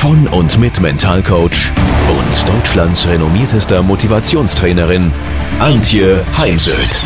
von 0.00 0.26
und 0.28 0.58
mit 0.58 0.80
Mentalcoach 0.80 1.74
und 1.76 2.48
Deutschlands 2.48 3.06
renommiertester 3.06 3.82
Motivationstrainerin 3.82 5.12
Antje 5.58 6.24
Heimsöth. 6.38 7.04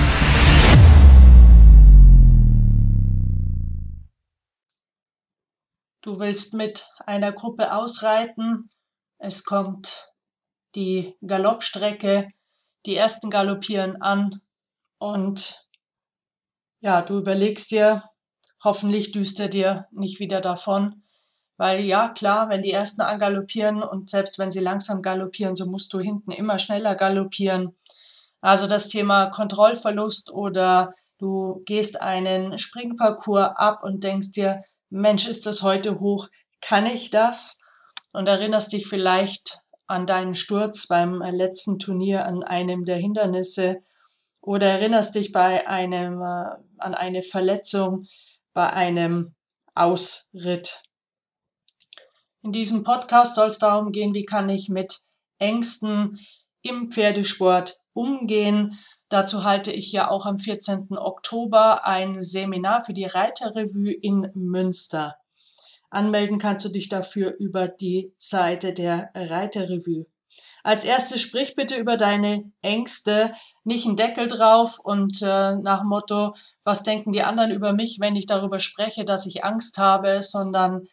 Du 6.03 6.21
willst 6.21 6.55
mit 6.55 6.87
einer 7.05 7.33
Gruppe 7.33 7.73
ausreiten. 7.73 8.71
Es 9.19 9.43
kommt 9.43 10.13
die 10.77 11.17
Galoppstrecke. 11.21 12.29
Die 12.87 12.95
ersten 12.95 13.29
galoppieren 13.29 14.01
an 14.03 14.41
und 14.99 15.67
ja, 16.79 17.03
du 17.03 17.19
überlegst 17.19 17.73
dir, 17.73 18.05
hoffentlich 18.63 19.11
düst 19.11 19.41
er 19.41 19.49
dir 19.49 19.89
nicht 19.91 20.21
wieder 20.21 20.41
davon. 20.41 21.04
Weil 21.57 21.85
ja, 21.85 22.09
klar, 22.09 22.49
wenn 22.49 22.63
die 22.63 22.73
ersten 22.73 23.01
angaloppieren 23.01 23.83
und 23.83 24.11
selbst 24.11 24.39
wenn 24.39 24.51
sie 24.51 24.61
langsam 24.61 25.03
galoppieren, 25.03 25.55
so 25.55 25.67
musst 25.67 25.93
du 25.93 26.01
hinten 26.01 26.33
immer 26.33 26.59
schneller 26.59 26.97
galoppieren. 26.97 27.77
Also 28.41 28.67
das 28.67 28.89
Thema 28.89 29.27
Kontrollverlust 29.27 30.33
oder 30.33 30.95
du 31.19 31.63
gehst 31.65 32.01
einen 32.01 32.59
Springparcours 32.59 33.53
ab 33.57 33.85
und 33.85 34.03
denkst 34.05 34.33
dir, 34.33 34.63
Mensch, 34.91 35.27
ist 35.27 35.47
das 35.47 35.63
heute 35.63 36.01
hoch? 36.01 36.29
Kann 36.61 36.87
ich 36.87 37.11
das? 37.11 37.61
Und 38.13 38.29
erinnerst 38.29 38.73
dich 38.73 38.87
vielleicht 38.87 39.61
an 39.87 40.07
deinen 40.07 40.35
Sturz 40.35 40.87
beim 40.87 41.21
letzten 41.23 41.79
Turnier 41.79 42.27
an 42.27 42.43
einem 42.43 42.85
der 42.85 42.97
Hindernisse 42.97 43.83
oder 44.41 44.67
erinnerst 44.67 45.15
dich 45.15 45.33
bei 45.33 45.67
einem, 45.67 46.21
äh, 46.21 46.57
an 46.79 46.95
eine 46.95 47.23
Verletzung 47.23 48.05
bei 48.53 48.71
einem 48.71 49.35
Ausritt. 49.75 50.83
In 52.45 52.53
diesem 52.53 52.85
Podcast 52.85 53.37
soll 53.37 53.49
es 53.49 53.59
darum 53.59 53.91
gehen, 53.91 54.13
wie 54.13 54.27
kann 54.27 54.51
ich 54.51 54.69
mit 54.69 55.01
Ängsten 55.39 56.21
im 56.61 56.91
Pferdesport 56.91 57.79
umgehen. 57.95 58.79
Dazu 59.09 59.45
halte 59.45 59.73
ich 59.73 59.91
ja 59.93 60.11
auch 60.11 60.27
am 60.27 60.37
14. 60.37 60.89
Oktober 60.91 61.87
ein 61.87 62.21
Seminar 62.21 62.83
für 62.83 62.93
die 62.93 63.07
Reiterrevue 63.07 63.95
in 63.95 64.31
Münster. 64.35 65.17
Anmelden 65.89 66.39
kannst 66.39 66.67
du 66.67 66.69
dich 66.69 66.91
dafür 66.91 67.35
über 67.39 67.67
die 67.67 68.13
Seite 68.19 68.75
der 68.75 69.11
Reiterrevue. 69.15 70.05
Als 70.63 70.85
erstes 70.85 71.23
sprich 71.23 71.55
bitte 71.55 71.77
über 71.77 71.97
deine 71.97 72.53
Ängste, 72.61 73.33
nicht 73.65 73.87
einen 73.87 73.97
Deckel 73.97 74.27
drauf 74.27 74.79
und 74.81 75.23
äh, 75.23 75.57
nach 75.57 75.83
Motto, 75.83 76.35
was 76.63 76.83
denken 76.83 77.13
die 77.13 77.23
anderen 77.23 77.53
über 77.53 77.73
mich, 77.73 78.01
wenn 78.01 78.17
ich 78.17 78.27
darüber 78.27 78.61
spreche, 78.61 79.07
dass 79.07 79.25
ich 79.25 79.45
Angst 79.45 79.79
habe, 79.79 80.23
sondern 80.23 80.89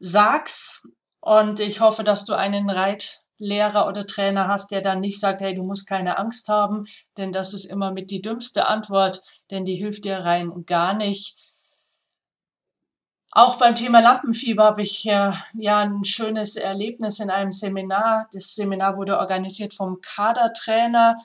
sag's 0.00 0.86
und 1.20 1.60
ich 1.60 1.80
hoffe, 1.80 2.02
dass 2.02 2.24
du 2.24 2.34
einen 2.34 2.68
Reitlehrer 2.70 3.86
oder 3.86 4.06
Trainer 4.06 4.48
hast, 4.48 4.70
der 4.70 4.80
dann 4.80 5.00
nicht 5.00 5.20
sagt, 5.20 5.42
hey, 5.42 5.54
du 5.54 5.62
musst 5.62 5.86
keine 5.86 6.18
Angst 6.18 6.48
haben, 6.48 6.86
denn 7.16 7.30
das 7.30 7.54
ist 7.54 7.66
immer 7.66 7.92
mit 7.92 8.10
die 8.10 8.22
dümmste 8.22 8.66
Antwort, 8.66 9.22
denn 9.50 9.64
die 9.64 9.76
hilft 9.76 10.04
dir 10.04 10.18
rein 10.18 10.64
gar 10.66 10.94
nicht. 10.94 11.36
Auch 13.32 13.58
beim 13.58 13.76
Thema 13.76 14.00
Lampenfieber 14.00 14.64
habe 14.64 14.82
ich 14.82 15.06
äh, 15.06 15.30
ja 15.54 15.78
ein 15.78 16.02
schönes 16.02 16.56
Erlebnis 16.56 17.20
in 17.20 17.30
einem 17.30 17.52
Seminar. 17.52 18.28
Das 18.32 18.56
Seminar 18.56 18.96
wurde 18.96 19.18
organisiert 19.18 19.72
vom 19.72 20.00
Kadertrainer. 20.00 21.16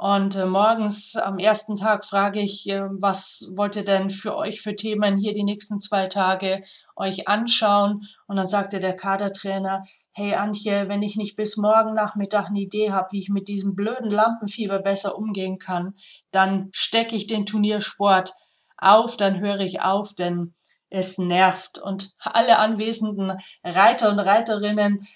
Und 0.00 0.34
äh, 0.34 0.46
morgens 0.46 1.14
am 1.16 1.38
ersten 1.38 1.76
Tag 1.76 2.06
frage 2.06 2.40
ich, 2.40 2.66
äh, 2.70 2.84
was 2.88 3.52
wollt 3.54 3.76
ihr 3.76 3.84
denn 3.84 4.08
für 4.08 4.34
euch 4.34 4.62
für 4.62 4.74
Themen 4.74 5.18
hier 5.18 5.34
die 5.34 5.44
nächsten 5.44 5.78
zwei 5.78 6.06
Tage 6.06 6.62
euch 6.96 7.28
anschauen? 7.28 8.08
Und 8.26 8.36
dann 8.36 8.46
sagte 8.46 8.80
der 8.80 8.96
Kadertrainer, 8.96 9.82
hey 10.12 10.36
Antje, 10.36 10.88
wenn 10.88 11.02
ich 11.02 11.16
nicht 11.16 11.36
bis 11.36 11.58
morgen 11.58 11.92
Nachmittag 11.92 12.46
eine 12.46 12.60
Idee 12.60 12.92
habe, 12.92 13.08
wie 13.10 13.18
ich 13.18 13.28
mit 13.28 13.46
diesem 13.46 13.74
blöden 13.74 14.10
Lampenfieber 14.10 14.78
besser 14.78 15.18
umgehen 15.18 15.58
kann, 15.58 15.92
dann 16.30 16.70
stecke 16.72 17.14
ich 17.14 17.26
den 17.26 17.44
Turniersport 17.44 18.32
auf, 18.78 19.18
dann 19.18 19.38
höre 19.38 19.60
ich 19.60 19.82
auf, 19.82 20.14
denn 20.14 20.54
es 20.88 21.18
nervt. 21.18 21.78
Und 21.78 22.12
alle 22.20 22.58
anwesenden 22.58 23.32
Reiter 23.62 24.08
und 24.08 24.18
Reiterinnen 24.18 25.06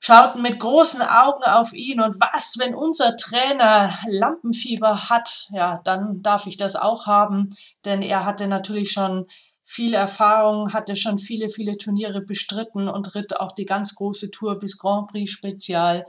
schauten 0.00 0.42
mit 0.42 0.60
großen 0.60 1.02
Augen 1.02 1.42
auf 1.44 1.72
ihn 1.72 2.00
und 2.00 2.16
was, 2.20 2.56
wenn 2.58 2.74
unser 2.74 3.16
Trainer 3.16 3.92
Lampenfieber 4.06 5.10
hat, 5.10 5.48
ja, 5.50 5.80
dann 5.84 6.22
darf 6.22 6.46
ich 6.46 6.56
das 6.56 6.76
auch 6.76 7.06
haben, 7.06 7.48
denn 7.84 8.02
er 8.02 8.24
hatte 8.24 8.46
natürlich 8.46 8.92
schon 8.92 9.26
viel 9.64 9.92
Erfahrung, 9.94 10.72
hatte 10.72 10.96
schon 10.96 11.18
viele, 11.18 11.50
viele 11.50 11.76
Turniere 11.76 12.22
bestritten 12.22 12.88
und 12.88 13.14
ritt 13.14 13.38
auch 13.38 13.52
die 13.52 13.66
ganz 13.66 13.94
große 13.94 14.30
Tour 14.30 14.58
bis 14.58 14.78
Grand 14.78 15.10
Prix 15.10 15.30
Spezial. 15.30 16.06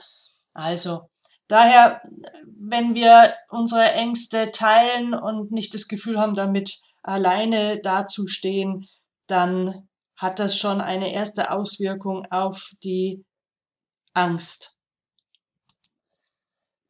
Also, 0.53 1.09
daher, 1.49 2.01
wenn 2.45 2.95
wir 2.95 3.33
unsere 3.49 3.91
Ängste 3.91 4.51
teilen 4.51 5.13
und 5.13 5.51
nicht 5.51 5.73
das 5.73 5.87
Gefühl 5.87 6.19
haben, 6.19 6.35
damit 6.35 6.79
alleine 7.03 7.79
dazustehen, 7.81 8.85
dann 9.27 9.89
hat 10.15 10.39
das 10.39 10.57
schon 10.57 10.79
eine 10.79 11.11
erste 11.11 11.51
Auswirkung 11.51 12.25
auf 12.31 12.71
die 12.83 13.25
Angst. 14.19 14.77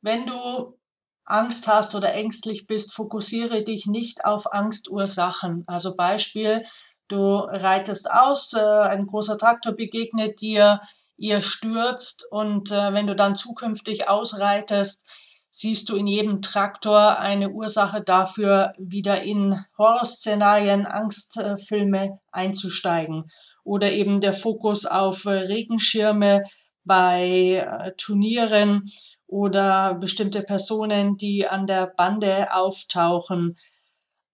Wenn 0.01 0.25
du 0.25 0.79
Angst 1.25 1.67
hast 1.67 1.93
oder 1.93 2.13
ängstlich 2.13 2.65
bist, 2.65 2.93
fokussiere 2.93 3.63
dich 3.63 3.85
nicht 3.85 4.25
auf 4.25 4.51
Angstursachen. 4.51 5.63
Also 5.67 5.95
Beispiel, 5.95 6.65
du 7.07 7.37
reitest 7.37 8.09
aus, 8.09 8.53
äh, 8.53 8.59
ein 8.59 9.05
großer 9.05 9.37
Traktor 9.37 9.73
begegnet 9.73 10.41
dir, 10.41 10.81
ihr 11.17 11.41
stürzt 11.41 12.25
und 12.31 12.71
äh, 12.71 12.93
wenn 12.93 13.05
du 13.05 13.15
dann 13.15 13.35
zukünftig 13.35 14.09
ausreitest, 14.09 15.05
siehst 15.51 15.89
du 15.89 15.95
in 15.95 16.07
jedem 16.07 16.41
Traktor 16.41 17.19
eine 17.19 17.49
Ursache 17.49 18.01
dafür, 18.01 18.73
wieder 18.77 19.21
in 19.21 19.63
Horrorszenarien, 19.77 20.85
Angstfilme 20.87 22.19
einzusteigen. 22.31 23.29
Oder 23.63 23.91
eben 23.91 24.19
der 24.19 24.33
Fokus 24.33 24.85
auf 24.85 25.25
äh, 25.25 25.31
Regenschirme 25.31 26.43
bei 26.89 27.67
äh, 27.85 27.91
Turnieren 27.97 28.83
oder 29.27 29.93
bestimmte 29.93 30.41
Personen, 30.41 31.17
die 31.17 31.47
an 31.47 31.67
der 31.67 31.85
Bande 31.85 32.51
auftauchen. 32.51 33.59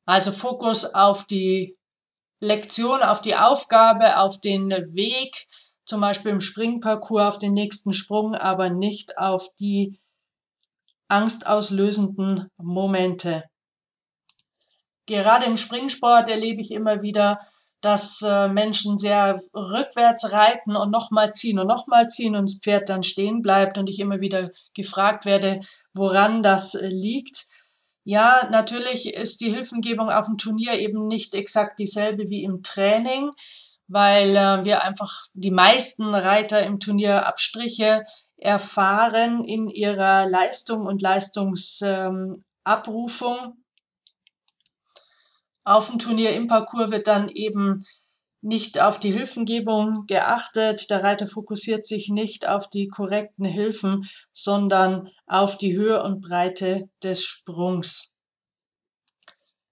Also 0.05 0.31
Fokus 0.31 0.85
auf 0.85 1.25
die 1.25 1.75
Lektion, 2.39 3.01
auf 3.01 3.21
die 3.21 3.35
Aufgabe, 3.35 4.19
auf 4.19 4.39
den 4.39 4.69
Weg, 4.69 5.47
zum 5.83 5.99
Beispiel 5.99 6.31
im 6.31 6.39
Springparcours 6.39 7.35
auf 7.35 7.39
den 7.39 7.51
nächsten 7.51 7.91
Sprung, 7.91 8.35
aber 8.35 8.69
nicht 8.69 9.17
auf 9.17 9.53
die 9.59 9.99
angstauslösenden 11.09 12.49
Momente. 12.55 13.43
Gerade 15.07 15.45
im 15.45 15.57
Springsport 15.57 16.29
erlebe 16.29 16.61
ich 16.61 16.71
immer 16.71 17.01
wieder, 17.01 17.39
dass 17.85 18.21
äh, 18.23 18.47
Menschen 18.47 18.97
sehr 18.97 19.39
rückwärts 19.53 20.31
reiten 20.31 20.75
und 20.75 20.89
nochmal 20.89 21.33
ziehen 21.33 21.59
und 21.59 21.67
nochmal 21.67 22.07
ziehen 22.07 22.35
und 22.35 22.49
das 22.49 22.57
Pferd 22.57 22.89
dann 22.89 23.03
stehen 23.03 23.43
bleibt 23.43 23.77
und 23.77 23.87
ich 23.87 23.99
immer 23.99 24.21
wieder 24.21 24.49
gefragt 24.73 25.25
werde, 25.25 25.61
woran 25.93 26.41
das 26.41 26.73
äh, 26.73 26.87
liegt. 26.87 27.45
Ja, 28.03 28.49
natürlich 28.51 29.13
ist 29.13 29.39
die 29.41 29.51
Hilfengebung 29.51 30.09
auf 30.09 30.25
dem 30.25 30.39
Turnier 30.39 30.79
eben 30.79 31.05
nicht 31.05 31.35
exakt 31.35 31.77
dieselbe 31.77 32.31
wie 32.31 32.43
im 32.43 32.63
Training, 32.63 33.29
weil 33.87 34.31
äh, 34.31 34.65
wir 34.65 34.81
einfach 34.81 35.25
die 35.35 35.51
meisten 35.51 36.15
Reiter 36.15 36.63
im 36.63 36.79
Turnier 36.79 37.27
Abstriche 37.27 38.03
erfahren 38.35 39.43
in 39.43 39.69
ihrer 39.69 40.27
Leistung 40.27 40.87
und 40.87 41.03
Leistungsabrufung. 41.03 43.63
Auf 45.65 45.89
dem 45.89 45.99
Turnier 45.99 46.33
im 46.33 46.47
Parcours 46.47 46.91
wird 46.91 47.07
dann 47.07 47.27
eben 47.29 47.83
nicht 48.41 48.79
auf 48.79 48.99
die 48.99 49.11
Hilfengebung 49.11 50.05
geachtet. 50.05 50.91
Der 50.91 51.03
Reiter 51.03 51.25
fokussiert 51.25 51.87
sich 51.87 52.09
nicht 52.09 52.47
auf 52.47 52.69
die 52.69 52.87
korrekten 52.87 53.45
Hilfen, 53.45 54.07
sondern 54.31 55.09
auf 55.25 55.57
die 55.57 55.75
Höhe 55.75 56.03
und 56.03 56.21
Breite 56.21 56.87
des 57.01 57.25
Sprungs. 57.25 58.15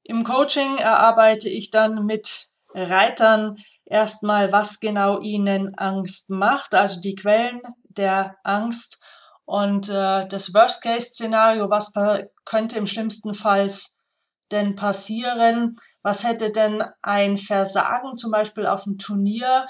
Im 0.01 0.23
Coaching 0.23 0.77
erarbeite 0.77 1.47
ich 1.47 1.69
dann 1.69 2.05
mit 2.05 2.49
Reitern 2.73 3.57
erstmal, 3.85 4.51
was 4.51 4.79
genau 4.79 5.21
ihnen 5.21 5.75
Angst 5.75 6.31
macht, 6.31 6.73
also 6.73 6.99
die 6.99 7.13
Quellen 7.13 7.61
der 7.89 8.37
Angst 8.43 8.99
Und 9.45 9.89
äh, 9.89 10.27
das 10.27 10.53
Worst-Case-Szenario, 10.53 11.69
was 11.69 11.93
könnte 12.45 12.77
im 12.77 12.87
schlimmsten 12.87 13.33
Fall 13.33 13.69
denn 14.53 14.75
passieren? 14.75 15.75
Was 16.01 16.23
hätte 16.23 16.51
denn 16.51 16.83
ein 17.01 17.37
Versagen 17.37 18.15
zum 18.15 18.31
Beispiel 18.31 18.65
auf 18.65 18.85
dem 18.85 18.97
Turnier 18.97 19.67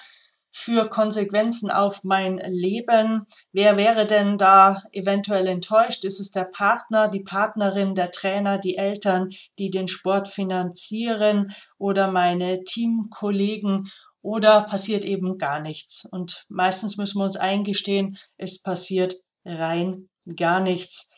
für 0.51 0.87
Konsequenzen 0.89 1.71
auf 1.71 2.03
mein 2.03 2.37
Leben? 2.37 3.25
Wer 3.51 3.75
wäre 3.75 4.05
denn 4.05 4.37
da 4.37 4.83
eventuell 4.91 5.47
enttäuscht? 5.47 6.05
Ist 6.05 6.19
es 6.19 6.29
der 6.29 6.45
Partner, 6.45 7.07
die 7.09 7.23
Partnerin, 7.23 7.95
der 7.95 8.11
Trainer, 8.11 8.59
die 8.59 8.77
Eltern, 8.77 9.29
die 9.57 9.71
den 9.71 9.87
Sport 9.87 10.27
finanzieren 10.27 11.53
oder 11.79 12.11
meine 12.11 12.63
Teamkollegen? 12.63 13.89
Oder 14.21 14.61
passiert 14.61 15.03
eben 15.03 15.37
gar 15.37 15.59
nichts? 15.59 16.07
Und 16.09 16.45
meistens 16.47 16.95
müssen 16.95 17.19
wir 17.19 17.25
uns 17.25 17.35
eingestehen, 17.35 18.17
es 18.37 18.61
passiert 18.61 19.15
rein 19.43 20.07
gar 20.37 20.61
nichts. 20.61 21.12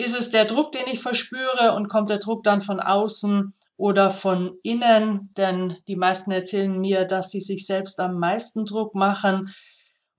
Ist 0.00 0.18
es 0.18 0.30
der 0.30 0.46
Druck, 0.46 0.72
den 0.72 0.86
ich 0.86 1.00
verspüre 1.00 1.74
und 1.74 1.88
kommt 1.88 2.08
der 2.08 2.16
Druck 2.16 2.42
dann 2.42 2.62
von 2.62 2.80
außen 2.80 3.52
oder 3.76 4.10
von 4.10 4.56
innen? 4.62 5.28
Denn 5.36 5.76
die 5.88 5.96
meisten 5.96 6.30
erzählen 6.30 6.80
mir, 6.80 7.04
dass 7.04 7.30
sie 7.30 7.40
sich 7.40 7.66
selbst 7.66 8.00
am 8.00 8.18
meisten 8.18 8.64
Druck 8.64 8.94
machen. 8.94 9.54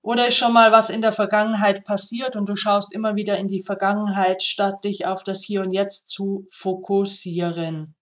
Oder 0.00 0.28
ist 0.28 0.36
schon 0.36 0.52
mal 0.52 0.70
was 0.70 0.88
in 0.88 1.02
der 1.02 1.10
Vergangenheit 1.10 1.84
passiert 1.84 2.36
und 2.36 2.48
du 2.48 2.54
schaust 2.54 2.94
immer 2.94 3.16
wieder 3.16 3.38
in 3.38 3.48
die 3.48 3.60
Vergangenheit, 3.60 4.44
statt 4.44 4.84
dich 4.84 5.04
auf 5.06 5.24
das 5.24 5.42
Hier 5.42 5.62
und 5.62 5.72
Jetzt 5.72 6.10
zu 6.10 6.46
fokussieren. 6.52 7.96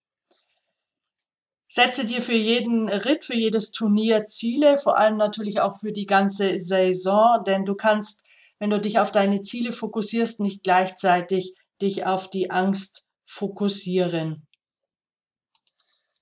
Setze 1.67 2.05
dir 2.05 2.21
für 2.21 2.33
jeden 2.33 2.89
Ritt, 2.89 3.25
für 3.25 3.35
jedes 3.35 3.71
Turnier 3.71 4.27
Ziele, 4.27 4.77
vor 4.77 4.99
allem 4.99 5.17
natürlich 5.17 5.61
auch 5.61 5.79
für 5.79 5.91
die 5.91 6.05
ganze 6.05 6.59
Saison, 6.59 7.43
denn 7.43 7.65
du 7.65 7.73
kannst 7.73 8.23
wenn 8.61 8.69
du 8.69 8.79
dich 8.79 8.99
auf 8.99 9.11
deine 9.11 9.41
Ziele 9.41 9.73
fokussierst, 9.73 10.39
nicht 10.39 10.61
gleichzeitig 10.61 11.55
dich 11.81 12.05
auf 12.05 12.29
die 12.29 12.51
Angst 12.51 13.07
fokussieren. 13.25 14.47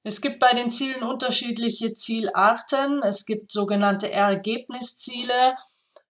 Es 0.04 0.22
gibt 0.22 0.40
bei 0.40 0.54
den 0.54 0.72
Zielen 0.72 1.04
unterschiedliche 1.04 1.94
Zielarten. 1.94 3.02
Es 3.04 3.26
gibt 3.26 3.52
sogenannte 3.52 4.12
Ergebnisziele. 4.12 5.56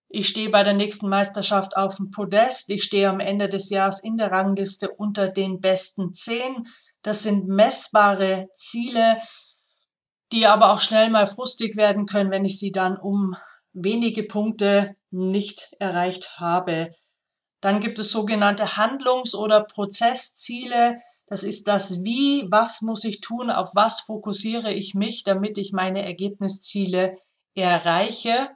Ich 0.07 0.28
stehe 0.28 0.50
bei 0.50 0.63
der 0.63 0.74
nächsten 0.74 1.10
Meisterschaft 1.10 1.75
auf 1.75 1.98
dem 1.98 2.12
Podest. 2.12 2.69
Ich 2.69 2.84
stehe 2.84 3.10
am 3.10 3.19
Ende 3.19 3.50
des 3.50 3.69
Jahres 3.69 4.04
in 4.04 4.18
der 4.18 4.31
Rangliste 4.31 4.90
unter 4.90 5.28
den 5.28 5.60
besten 5.60 6.13
zehn. 6.13 6.68
Das 7.02 7.24
sind 7.24 7.48
messbare 7.48 8.50
Ziele, 8.54 9.19
die 10.31 10.45
aber 10.45 10.74
auch 10.74 10.81
schnell 10.81 11.10
mal 11.10 11.28
frustig 11.28 11.75
werden 11.75 12.06
können, 12.06 12.31
wenn 12.31 12.45
ich 12.45 12.60
sie 12.60 12.72
dann 12.72 12.98
um 12.98 13.36
wenige 13.74 14.24
Punkte 14.24 14.95
nicht 15.12 15.74
erreicht 15.80 16.40
habe. 16.40 16.94
Dann 17.61 17.79
gibt 17.79 18.00
es 18.00 18.11
sogenannte 18.11 18.77
Handlungs- 18.77 19.35
oder 19.35 19.63
Prozessziele. 19.63 21.00
Das 21.27 21.44
ist 21.44 21.67
das 21.67 22.03
Wie, 22.03 22.47
was 22.50 22.81
muss 22.81 23.03
ich 23.03 23.21
tun, 23.21 23.50
auf 23.51 23.75
was 23.75 24.01
fokussiere 24.01 24.73
ich 24.73 24.95
mich, 24.95 25.23
damit 25.23 25.57
ich 25.57 25.73
meine 25.73 26.03
Ergebnisziele 26.03 27.17
erreiche. 27.53 28.50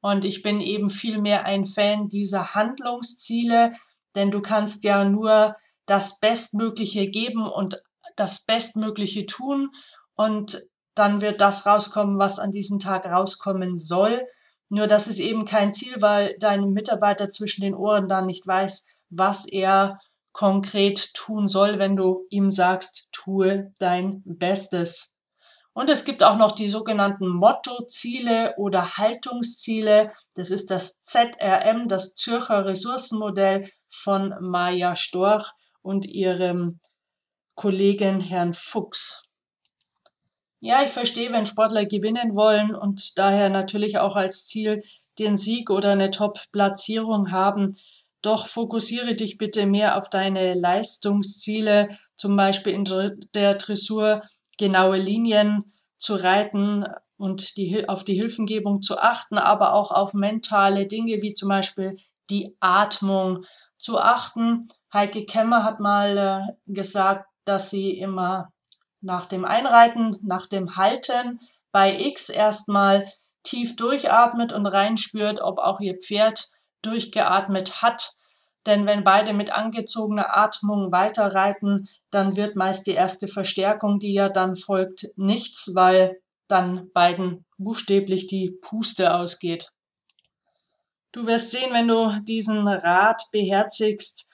Und 0.00 0.24
ich 0.24 0.42
bin 0.42 0.60
eben 0.60 0.90
viel 0.90 1.20
mehr 1.20 1.44
ein 1.44 1.66
Fan 1.66 2.08
dieser 2.08 2.54
Handlungsziele, 2.54 3.72
denn 4.14 4.30
du 4.30 4.40
kannst 4.40 4.84
ja 4.84 5.04
nur 5.04 5.54
das 5.86 6.18
Bestmögliche 6.20 7.08
geben 7.08 7.46
und 7.46 7.82
das 8.16 8.44
Bestmögliche 8.44 9.26
tun 9.26 9.70
und 10.14 10.64
dann 10.94 11.20
wird 11.20 11.40
das 11.40 11.66
rauskommen, 11.66 12.18
was 12.18 12.38
an 12.38 12.50
diesem 12.50 12.78
Tag 12.78 13.06
rauskommen 13.06 13.76
soll. 13.76 14.26
Nur 14.70 14.86
das 14.86 15.08
ist 15.08 15.18
eben 15.18 15.44
kein 15.44 15.72
Ziel, 15.72 15.96
weil 16.00 16.36
dein 16.38 16.70
Mitarbeiter 16.70 17.28
zwischen 17.28 17.62
den 17.62 17.74
Ohren 17.74 18.08
dann 18.08 18.26
nicht 18.26 18.46
weiß, 18.46 18.86
was 19.10 19.44
er 19.46 19.98
konkret 20.32 21.12
tun 21.12 21.48
soll, 21.48 21.80
wenn 21.80 21.96
du 21.96 22.24
ihm 22.30 22.50
sagst, 22.50 23.08
tue 23.10 23.72
dein 23.80 24.22
Bestes. 24.24 25.18
Und 25.72 25.90
es 25.90 26.04
gibt 26.04 26.22
auch 26.22 26.36
noch 26.36 26.52
die 26.52 26.68
sogenannten 26.68 27.28
Mottoziele 27.28 28.54
oder 28.58 28.96
Haltungsziele. 28.96 30.12
Das 30.34 30.50
ist 30.50 30.70
das 30.70 31.02
ZRM, 31.02 31.88
das 31.88 32.14
Zürcher 32.14 32.64
Ressourcenmodell 32.64 33.68
von 33.88 34.34
Maja 34.40 34.94
Storch 34.94 35.50
und 35.82 36.06
ihrem 36.06 36.80
Kollegen 37.56 38.20
Herrn 38.20 38.52
Fuchs. 38.52 39.29
Ja, 40.60 40.82
ich 40.84 40.90
verstehe, 40.90 41.32
wenn 41.32 41.46
Sportler 41.46 41.86
gewinnen 41.86 42.34
wollen 42.34 42.74
und 42.74 43.18
daher 43.18 43.48
natürlich 43.48 43.98
auch 43.98 44.14
als 44.14 44.46
Ziel 44.46 44.82
den 45.18 45.38
Sieg 45.38 45.70
oder 45.70 45.92
eine 45.92 46.10
Top-Platzierung 46.10 47.30
haben. 47.30 47.72
Doch 48.20 48.46
fokussiere 48.46 49.14
dich 49.14 49.38
bitte 49.38 49.64
mehr 49.64 49.96
auf 49.96 50.10
deine 50.10 50.52
Leistungsziele, 50.52 51.88
zum 52.16 52.36
Beispiel 52.36 52.74
in 52.74 52.84
der 53.34 53.54
Dressur 53.54 54.22
genaue 54.58 54.98
Linien 54.98 55.64
zu 55.96 56.16
reiten 56.16 56.84
und 57.16 57.56
die, 57.56 57.88
auf 57.88 58.04
die 58.04 58.14
Hilfengebung 58.14 58.82
zu 58.82 58.98
achten, 58.98 59.38
aber 59.38 59.72
auch 59.72 59.90
auf 59.90 60.12
mentale 60.12 60.86
Dinge 60.86 61.22
wie 61.22 61.32
zum 61.32 61.48
Beispiel 61.48 61.96
die 62.28 62.54
Atmung 62.60 63.44
zu 63.78 63.98
achten. 63.98 64.68
Heike 64.92 65.24
Kemmer 65.24 65.64
hat 65.64 65.80
mal 65.80 66.18
äh, 66.18 66.72
gesagt, 66.72 67.26
dass 67.44 67.70
sie 67.70 67.98
immer 67.98 68.52
nach 69.00 69.26
dem 69.26 69.44
Einreiten, 69.44 70.18
nach 70.22 70.46
dem 70.46 70.76
Halten 70.76 71.40
bei 71.72 71.98
X 71.98 72.28
erstmal 72.28 73.10
tief 73.42 73.76
durchatmet 73.76 74.52
und 74.52 74.66
reinspürt, 74.66 75.40
ob 75.40 75.58
auch 75.58 75.80
ihr 75.80 75.96
Pferd 75.96 76.50
durchgeatmet 76.82 77.82
hat. 77.82 78.14
Denn 78.66 78.84
wenn 78.84 79.04
beide 79.04 79.32
mit 79.32 79.50
angezogener 79.50 80.36
Atmung 80.36 80.92
weiterreiten, 80.92 81.88
dann 82.10 82.36
wird 82.36 82.56
meist 82.56 82.86
die 82.86 82.92
erste 82.92 83.26
Verstärkung, 83.26 83.98
die 83.98 84.12
ja 84.12 84.28
dann 84.28 84.54
folgt, 84.54 85.06
nichts, 85.16 85.74
weil 85.74 86.16
dann 86.46 86.90
beiden 86.92 87.46
buchstäblich 87.56 88.26
die 88.26 88.50
Puste 88.60 89.14
ausgeht. 89.14 89.72
Du 91.12 91.26
wirst 91.26 91.50
sehen, 91.50 91.72
wenn 91.72 91.88
du 91.88 92.20
diesen 92.22 92.68
Rat 92.68 93.22
beherzigst, 93.32 94.28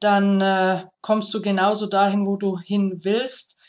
dann 0.00 0.40
äh, 0.40 0.84
kommst 1.00 1.32
du 1.34 1.42
genauso 1.42 1.86
dahin, 1.86 2.26
wo 2.26 2.36
du 2.36 2.58
hin 2.58 3.00
willst. 3.02 3.59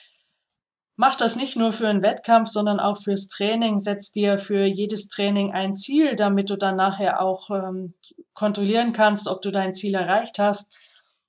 Mach 0.96 1.16
das 1.16 1.36
nicht 1.36 1.56
nur 1.56 1.74
für 1.74 1.88
einen 1.88 2.04
Wettkampf, 2.04 2.50
sondern 2.50 2.80
auch 2.80 2.98
fürs 3.02 3.28
Training. 3.28 3.80
Setz 3.80 4.12
dir 4.12 4.38
für 4.38 4.66
jedes 4.66 5.08
Training 5.08 5.52
ein 5.52 5.74
Ziel, 5.74 6.16
damit 6.16 6.50
du 6.50 6.58
dann 6.58 6.76
nachher 6.76 7.22
auch 7.22 7.50
ähm, 7.50 7.94
kontrollieren 8.34 8.92
kannst, 8.92 9.28
ob 9.28 9.42
du 9.42 9.52
dein 9.52 9.74
Ziel 9.74 9.96
erreicht 9.96 10.38
hast. 10.38 10.76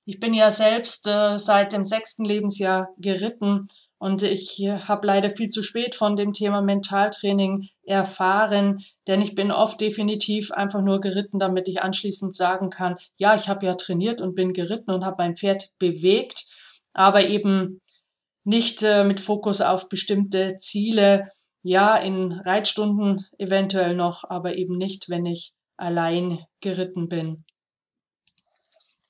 Ich 0.05 0.19
bin 0.19 0.33
ja 0.33 0.51
selbst 0.51 1.07
äh, 1.07 1.37
seit 1.37 1.71
dem 1.71 1.85
sechsten 1.85 2.25
Lebensjahr 2.25 2.89
geritten 2.97 3.61
und 4.03 4.21
ich 4.21 4.59
habe 4.67 5.07
leider 5.07 5.33
viel 5.33 5.47
zu 5.47 5.63
spät 5.63 5.95
von 5.95 6.17
dem 6.17 6.33
Thema 6.33 6.61
Mentaltraining 6.61 7.69
erfahren, 7.83 8.83
denn 9.07 9.21
ich 9.21 9.33
bin 9.33 9.49
oft 9.49 9.79
definitiv 9.79 10.51
einfach 10.51 10.81
nur 10.81 10.99
geritten, 10.99 11.39
damit 11.39 11.69
ich 11.69 11.81
anschließend 11.81 12.35
sagen 12.35 12.69
kann, 12.69 12.97
ja, 13.15 13.33
ich 13.33 13.47
habe 13.47 13.65
ja 13.65 13.75
trainiert 13.75 14.19
und 14.19 14.35
bin 14.35 14.51
geritten 14.51 14.91
und 14.91 15.05
habe 15.05 15.15
mein 15.19 15.37
Pferd 15.37 15.69
bewegt, 15.79 16.47
aber 16.91 17.25
eben 17.25 17.79
nicht 18.43 18.83
äh, 18.83 19.03
mit 19.03 19.19
Fokus 19.19 19.61
auf 19.61 19.89
bestimmte 19.89 20.57
Ziele, 20.57 21.27
ja, 21.61 21.95
in 21.95 22.33
Reitstunden 22.33 23.25
eventuell 23.37 23.95
noch, 23.95 24.25
aber 24.29 24.57
eben 24.57 24.77
nicht, 24.77 25.09
wenn 25.09 25.25
ich 25.25 25.53
allein 25.77 26.45
geritten 26.59 27.07
bin. 27.07 27.37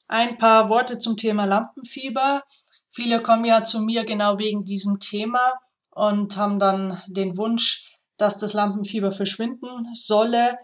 Ein 0.08 0.38
paar 0.38 0.70
Worte 0.70 1.00
zum 1.00 1.18
Thema 1.18 1.46
Lampenfieber. 1.46 2.44
Viele 2.92 3.22
kommen 3.24 3.46
ja 3.46 3.64
zu 3.64 3.82
mir 3.82 4.04
genau 4.04 4.38
wegen 4.38 4.64
diesem 4.64 5.00
Thema 5.00 5.54
und 5.90 6.38
haben 6.38 6.60
dann 6.60 7.02
den 7.08 7.38
Wunsch, 7.38 7.98
dass 8.18 8.38
das 8.38 8.54
Lampenfieber 8.54 9.12
verschwinden 9.12 9.88
solle. 9.94 10.60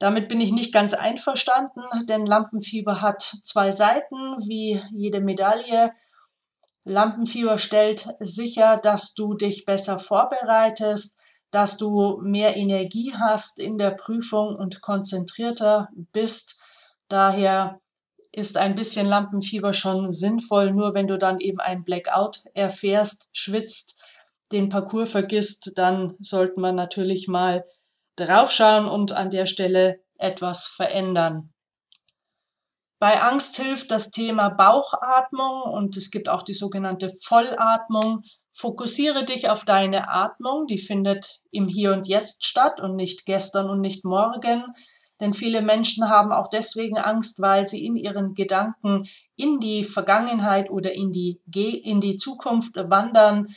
Damit 0.00 0.28
bin 0.28 0.40
ich 0.40 0.50
nicht 0.50 0.72
ganz 0.72 0.94
einverstanden, 0.94 1.82
denn 2.08 2.26
Lampenfieber 2.26 3.00
hat 3.00 3.22
zwei 3.42 3.70
Seiten, 3.70 4.16
wie 4.48 4.82
jede 4.90 5.20
Medaille. 5.20 5.90
Lampenfieber 6.84 7.58
stellt 7.58 8.08
sicher, 8.18 8.76
dass 8.76 9.14
du 9.14 9.34
dich 9.34 9.64
besser 9.64 9.98
vorbereitest, 9.98 11.20
dass 11.50 11.76
du 11.76 12.18
mehr 12.22 12.56
Energie 12.56 13.12
hast 13.14 13.58
in 13.58 13.78
der 13.78 13.92
Prüfung 13.92 14.56
und 14.56 14.80
konzentrierter 14.80 15.88
bist. 16.12 16.58
Daher 17.08 17.80
ist 18.32 18.56
ein 18.56 18.74
bisschen 18.74 19.06
Lampenfieber 19.06 19.74
schon 19.74 20.10
sinnvoll, 20.10 20.72
nur 20.72 20.94
wenn 20.94 21.06
du 21.06 21.18
dann 21.18 21.38
eben 21.38 21.60
ein 21.60 21.84
Blackout 21.84 22.42
erfährst, 22.54 23.28
schwitzt, 23.32 23.96
den 24.50 24.68
Parcours 24.68 25.10
vergisst, 25.10 25.72
dann 25.76 26.14
sollte 26.18 26.58
man 26.58 26.74
natürlich 26.74 27.28
mal 27.28 27.64
draufschauen 28.16 28.86
und 28.86 29.12
an 29.12 29.30
der 29.30 29.46
Stelle 29.46 30.00
etwas 30.18 30.66
verändern. 30.66 31.51
Bei 33.02 33.20
Angst 33.20 33.56
hilft 33.60 33.90
das 33.90 34.12
Thema 34.12 34.48
Bauchatmung 34.48 35.62
und 35.62 35.96
es 35.96 36.12
gibt 36.12 36.28
auch 36.28 36.44
die 36.44 36.52
sogenannte 36.52 37.08
Vollatmung. 37.08 38.22
Fokussiere 38.52 39.24
dich 39.24 39.48
auf 39.48 39.64
deine 39.64 40.08
Atmung, 40.08 40.68
die 40.68 40.78
findet 40.78 41.40
im 41.50 41.66
Hier 41.66 41.94
und 41.94 42.06
Jetzt 42.06 42.46
statt 42.46 42.80
und 42.80 42.94
nicht 42.94 43.26
gestern 43.26 43.68
und 43.68 43.80
nicht 43.80 44.04
morgen. 44.04 44.62
Denn 45.18 45.32
viele 45.32 45.62
Menschen 45.62 46.08
haben 46.08 46.32
auch 46.32 46.46
deswegen 46.46 46.96
Angst, 46.96 47.42
weil 47.42 47.66
sie 47.66 47.84
in 47.84 47.96
ihren 47.96 48.34
Gedanken 48.34 49.08
in 49.34 49.58
die 49.58 49.82
Vergangenheit 49.82 50.70
oder 50.70 50.92
in 50.92 51.10
die, 51.10 51.40
in 51.84 52.00
die 52.00 52.18
Zukunft 52.18 52.76
wandern. 52.76 53.48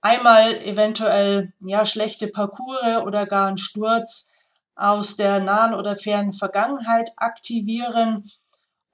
Einmal 0.00 0.54
eventuell 0.64 1.52
ja, 1.60 1.84
schlechte 1.84 2.28
Parcours 2.28 3.02
oder 3.04 3.26
gar 3.26 3.48
ein 3.48 3.58
Sturz 3.58 4.30
aus 4.74 5.16
der 5.16 5.40
nahen 5.40 5.74
oder 5.74 5.96
fernen 5.96 6.32
Vergangenheit 6.32 7.10
aktivieren 7.18 8.24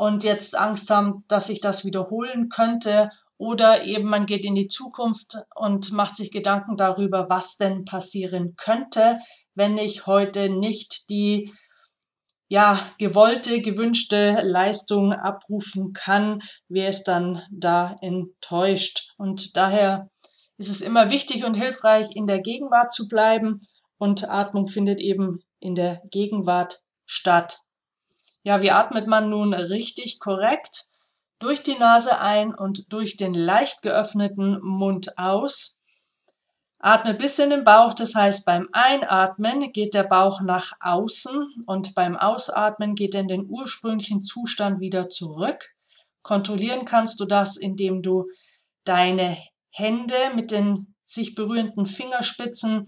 und 0.01 0.25
jetzt 0.25 0.57
Angst 0.57 0.89
haben, 0.89 1.25
dass 1.29 1.49
sich 1.49 1.61
das 1.61 1.85
wiederholen 1.85 2.49
könnte. 2.49 3.11
Oder 3.37 3.85
eben 3.85 4.09
man 4.09 4.25
geht 4.25 4.47
in 4.47 4.55
die 4.55 4.67
Zukunft 4.67 5.37
und 5.55 5.93
macht 5.93 6.17
sich 6.17 6.31
Gedanken 6.31 6.79
darüber, 6.79 7.27
was 7.29 7.59
denn 7.59 7.85
passieren 7.85 8.55
könnte, 8.57 9.19
wenn 9.55 9.77
ich 9.77 10.07
heute 10.07 10.49
nicht 10.49 11.11
die 11.11 11.53
ja, 12.49 12.81
gewollte, 12.99 13.61
gewünschte 13.61 14.41
Leistung 14.43 15.13
abrufen 15.13 15.93
kann, 15.93 16.41
wer 16.69 16.89
es 16.89 17.05
dann 17.05 17.43
da 17.51 17.95
enttäuscht. 18.01 19.13
Und 19.19 19.55
daher 19.55 20.09
ist 20.57 20.71
es 20.71 20.81
immer 20.81 21.11
wichtig 21.11 21.45
und 21.45 21.59
hilfreich, 21.59 22.09
in 22.15 22.27
der 22.27 22.41
Gegenwart 22.41 22.91
zu 22.91 23.07
bleiben 23.07 23.61
und 23.99 24.31
Atmung 24.31 24.67
findet 24.67 24.99
eben 24.99 25.41
in 25.59 25.75
der 25.75 26.01
Gegenwart 26.11 26.81
statt. 27.05 27.59
Ja, 28.43 28.63
wie 28.63 28.71
atmet 28.71 29.07
man 29.07 29.29
nun 29.29 29.53
richtig 29.53 30.19
korrekt? 30.19 30.87
Durch 31.39 31.63
die 31.63 31.77
Nase 31.77 32.19
ein 32.19 32.55
und 32.55 32.93
durch 32.93 33.17
den 33.17 33.35
leicht 33.35 33.83
geöffneten 33.83 34.61
Mund 34.63 35.19
aus. 35.19 35.83
Atme 36.79 37.13
bis 37.13 37.39
in 37.39 37.51
den 37.51 37.65
Bauch, 37.65 37.93
das 37.93 38.15
heißt 38.15 38.47
beim 38.47 38.69
Einatmen 38.73 39.71
geht 39.73 39.93
der 39.93 40.05
Bauch 40.05 40.41
nach 40.41 40.73
außen 40.81 41.65
und 41.67 41.95
beim 41.95 42.17
Ausatmen 42.17 42.95
geht 42.95 43.15
er 43.15 43.21
in 43.21 43.29
den 43.29 43.47
ursprünglichen 43.47 44.23
Zustand 44.23 44.81
wieder 44.81 45.11
zurück. 45.11 45.75
Kontrollieren 46.23 46.87
kannst 46.87 47.21
du 47.21 47.27
das, 47.27 47.59
indem 47.59 48.01
du 48.01 48.31
deine 48.85 49.37
Hände 49.71 50.15
mit 50.35 50.51
den 50.51 50.95
sich 51.05 51.35
berührenden 51.35 51.85
Fingerspitzen 51.85 52.87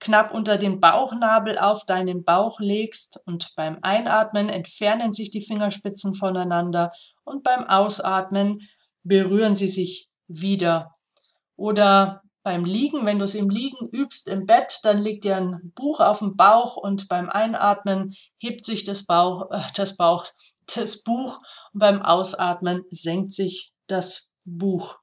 knapp 0.00 0.32
unter 0.32 0.58
den 0.58 0.80
Bauchnabel 0.80 1.58
auf 1.58 1.84
deinen 1.84 2.24
Bauch 2.24 2.60
legst 2.60 3.20
und 3.26 3.52
beim 3.56 3.78
Einatmen 3.82 4.48
entfernen 4.48 5.12
sich 5.12 5.30
die 5.30 5.44
Fingerspitzen 5.44 6.14
voneinander 6.14 6.92
und 7.24 7.42
beim 7.42 7.64
Ausatmen 7.64 8.60
berühren 9.02 9.54
sie 9.54 9.68
sich 9.68 10.08
wieder. 10.28 10.92
Oder 11.56 12.22
beim 12.44 12.64
Liegen, 12.64 13.04
wenn 13.04 13.18
du 13.18 13.24
es 13.24 13.34
im 13.34 13.50
Liegen 13.50 13.88
übst 13.88 14.28
im 14.28 14.46
Bett, 14.46 14.78
dann 14.82 15.02
liegt 15.02 15.24
dir 15.24 15.36
ein 15.36 15.72
Buch 15.74 16.00
auf 16.00 16.20
dem 16.20 16.36
Bauch 16.36 16.76
und 16.76 17.08
beim 17.08 17.28
Einatmen 17.28 18.14
hebt 18.38 18.64
sich 18.64 18.84
das 18.84 19.04
Bauch, 19.04 19.50
äh, 19.50 19.60
das 19.74 19.96
Bauch, 19.96 20.24
das 20.74 21.02
Buch 21.02 21.40
und 21.72 21.80
beim 21.80 22.00
Ausatmen 22.00 22.84
senkt 22.90 23.32
sich 23.32 23.74
das 23.86 24.34
Buch. 24.44 24.98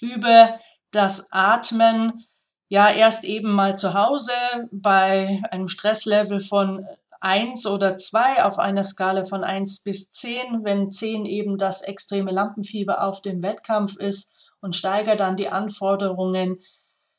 Übe 0.00 0.58
das 0.90 1.26
Atmen 1.32 2.24
ja 2.68 2.90
erst 2.90 3.24
eben 3.24 3.52
mal 3.52 3.76
zu 3.76 3.94
Hause 3.94 4.32
bei 4.72 5.42
einem 5.50 5.66
Stresslevel 5.66 6.40
von 6.40 6.86
1 7.20 7.66
oder 7.66 7.96
2 7.96 8.44
auf 8.44 8.58
einer 8.58 8.84
Skala 8.84 9.24
von 9.24 9.44
1 9.44 9.82
bis 9.82 10.10
10, 10.10 10.64
wenn 10.64 10.90
10 10.90 11.24
eben 11.24 11.56
das 11.56 11.80
extreme 11.80 12.30
Lampenfieber 12.30 13.02
auf 13.02 13.22
dem 13.22 13.42
Wettkampf 13.42 13.96
ist 13.96 14.34
und 14.60 14.76
steigere 14.76 15.16
dann 15.16 15.36
die 15.36 15.48
Anforderungen 15.48 16.58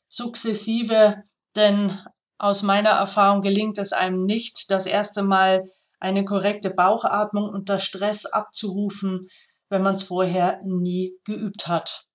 sukzessive, 0.08 1.24
denn 1.56 1.98
aus 2.38 2.62
meiner 2.62 2.90
Erfahrung 2.90 3.40
gelingt 3.40 3.78
es 3.78 3.92
einem 3.92 4.24
nicht, 4.24 4.70
das 4.70 4.86
erste 4.86 5.22
Mal 5.22 5.64
eine 5.98 6.24
korrekte 6.24 6.70
Bauchatmung 6.70 7.48
unter 7.48 7.78
Stress 7.78 8.26
abzurufen, 8.26 9.28
wenn 9.70 9.82
man 9.82 9.94
es 9.94 10.02
vorher 10.02 10.60
nie 10.64 11.14
geübt 11.24 11.66
hat. 11.66 12.06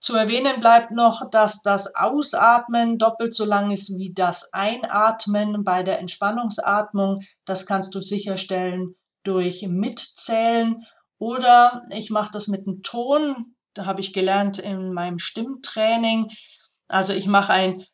Zu 0.00 0.14
erwähnen 0.14 0.60
bleibt 0.60 0.92
noch, 0.92 1.28
dass 1.30 1.60
das 1.62 1.94
Ausatmen 1.96 2.98
doppelt 2.98 3.34
so 3.34 3.44
lang 3.44 3.70
ist 3.70 3.96
wie 3.98 4.12
das 4.14 4.52
Einatmen 4.52 5.64
bei 5.64 5.82
der 5.82 5.98
Entspannungsatmung. 5.98 7.20
Das 7.44 7.66
kannst 7.66 7.94
du 7.94 8.00
sicherstellen 8.00 8.94
durch 9.24 9.66
Mitzählen 9.66 10.84
oder 11.18 11.82
ich 11.90 12.10
mache 12.10 12.30
das 12.32 12.46
mit 12.46 12.66
einem 12.66 12.82
Ton. 12.82 13.56
Da 13.74 13.86
habe 13.86 14.00
ich 14.00 14.12
gelernt 14.12 14.58
in 14.58 14.92
meinem 14.92 15.18
Stimmtraining. 15.18 16.30
Also 16.86 17.12
ich 17.12 17.26
mache 17.26 17.52
ein 17.52 17.84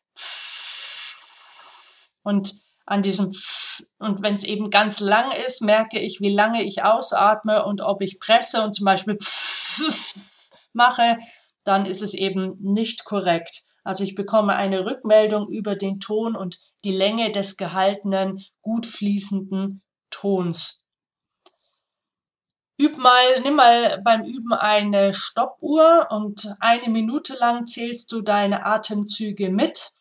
und 2.23 2.53
an 2.85 3.01
diesem 3.01 3.31
und 3.97 4.21
wenn 4.21 4.35
es 4.35 4.43
eben 4.43 4.69
ganz 4.69 4.99
lang 4.99 5.31
ist, 5.31 5.61
merke 5.61 5.99
ich, 5.99 6.21
wie 6.21 6.33
lange 6.33 6.63
ich 6.63 6.83
ausatme 6.83 7.65
und 7.65 7.81
ob 7.81 8.01
ich 8.01 8.19
presse 8.19 8.61
und 8.61 8.75
zum 8.75 8.85
Beispiel 8.85 9.17
mache, 10.73 11.17
dann 11.65 11.85
ist 11.85 12.01
es 12.01 12.13
eben 12.13 12.57
nicht 12.61 13.03
korrekt. 13.03 13.63
Also 13.83 14.03
ich 14.03 14.15
bekomme 14.15 14.55
eine 14.55 14.85
Rückmeldung 14.85 15.47
über 15.49 15.75
den 15.75 15.99
Ton 15.99 16.35
und 16.35 16.57
die 16.83 16.91
Länge 16.91 17.31
des 17.31 17.57
gehaltenen, 17.57 18.43
gut 18.61 18.85
fließenden 18.85 19.83
Tons. 20.09 20.87
Üb 22.77 22.97
mal, 22.97 23.41
nimm 23.41 23.55
mal 23.55 24.01
beim 24.03 24.23
Üben 24.23 24.51
eine 24.51 25.13
Stoppuhr 25.13 26.07
und 26.09 26.55
eine 26.59 26.89
Minute 26.89 27.35
lang 27.35 27.65
zählst 27.67 28.11
du 28.11 28.21
deine 28.21 28.65
Atemzüge 28.65 29.49
mit. 29.49 29.91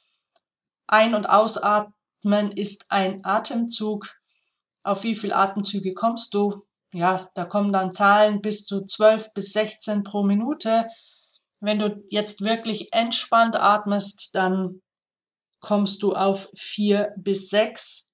Ein- 0.87 1.14
und 1.14 1.26
Ausatmen 1.26 2.50
ist 2.52 2.87
ein 2.88 3.25
Atemzug. 3.25 4.09
Auf 4.83 5.04
wie 5.04 5.14
viele 5.14 5.37
Atemzüge 5.37 5.94
kommst 5.94 6.35
du? 6.35 6.66
Ja, 6.92 7.30
da 7.35 7.44
kommen 7.44 7.73
dann 7.73 7.92
Zahlen 7.92 8.40
bis 8.40 8.66
zu 8.66 8.85
12 8.85 9.35
bis 9.35 9.52
16 9.52 10.02
pro 10.02 10.23
Minute. 10.25 10.87
Wenn 11.64 11.78
du 11.78 12.04
jetzt 12.11 12.44
wirklich 12.44 12.92
entspannt 12.92 13.56
atmest, 13.56 14.35
dann 14.35 14.83
kommst 15.61 16.02
du 16.02 16.12
auf 16.12 16.50
vier 16.54 17.14
bis 17.16 17.49
sechs. 17.49 18.12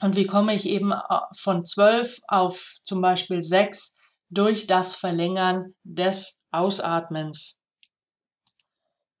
Und 0.00 0.16
wie 0.16 0.26
komme 0.26 0.52
ich 0.52 0.66
eben 0.66 0.90
äh, 0.90 1.20
von 1.38 1.64
zwölf 1.64 2.18
auf 2.26 2.74
zum 2.84 3.00
Beispiel 3.00 3.42
sechs? 3.44 3.94
Durch 4.30 4.66
das 4.66 4.96
Verlängern 4.96 5.76
des 5.84 6.44
Ausatmens. 6.50 7.62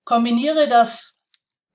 Kombiniere 0.04 0.66
das 0.66 1.22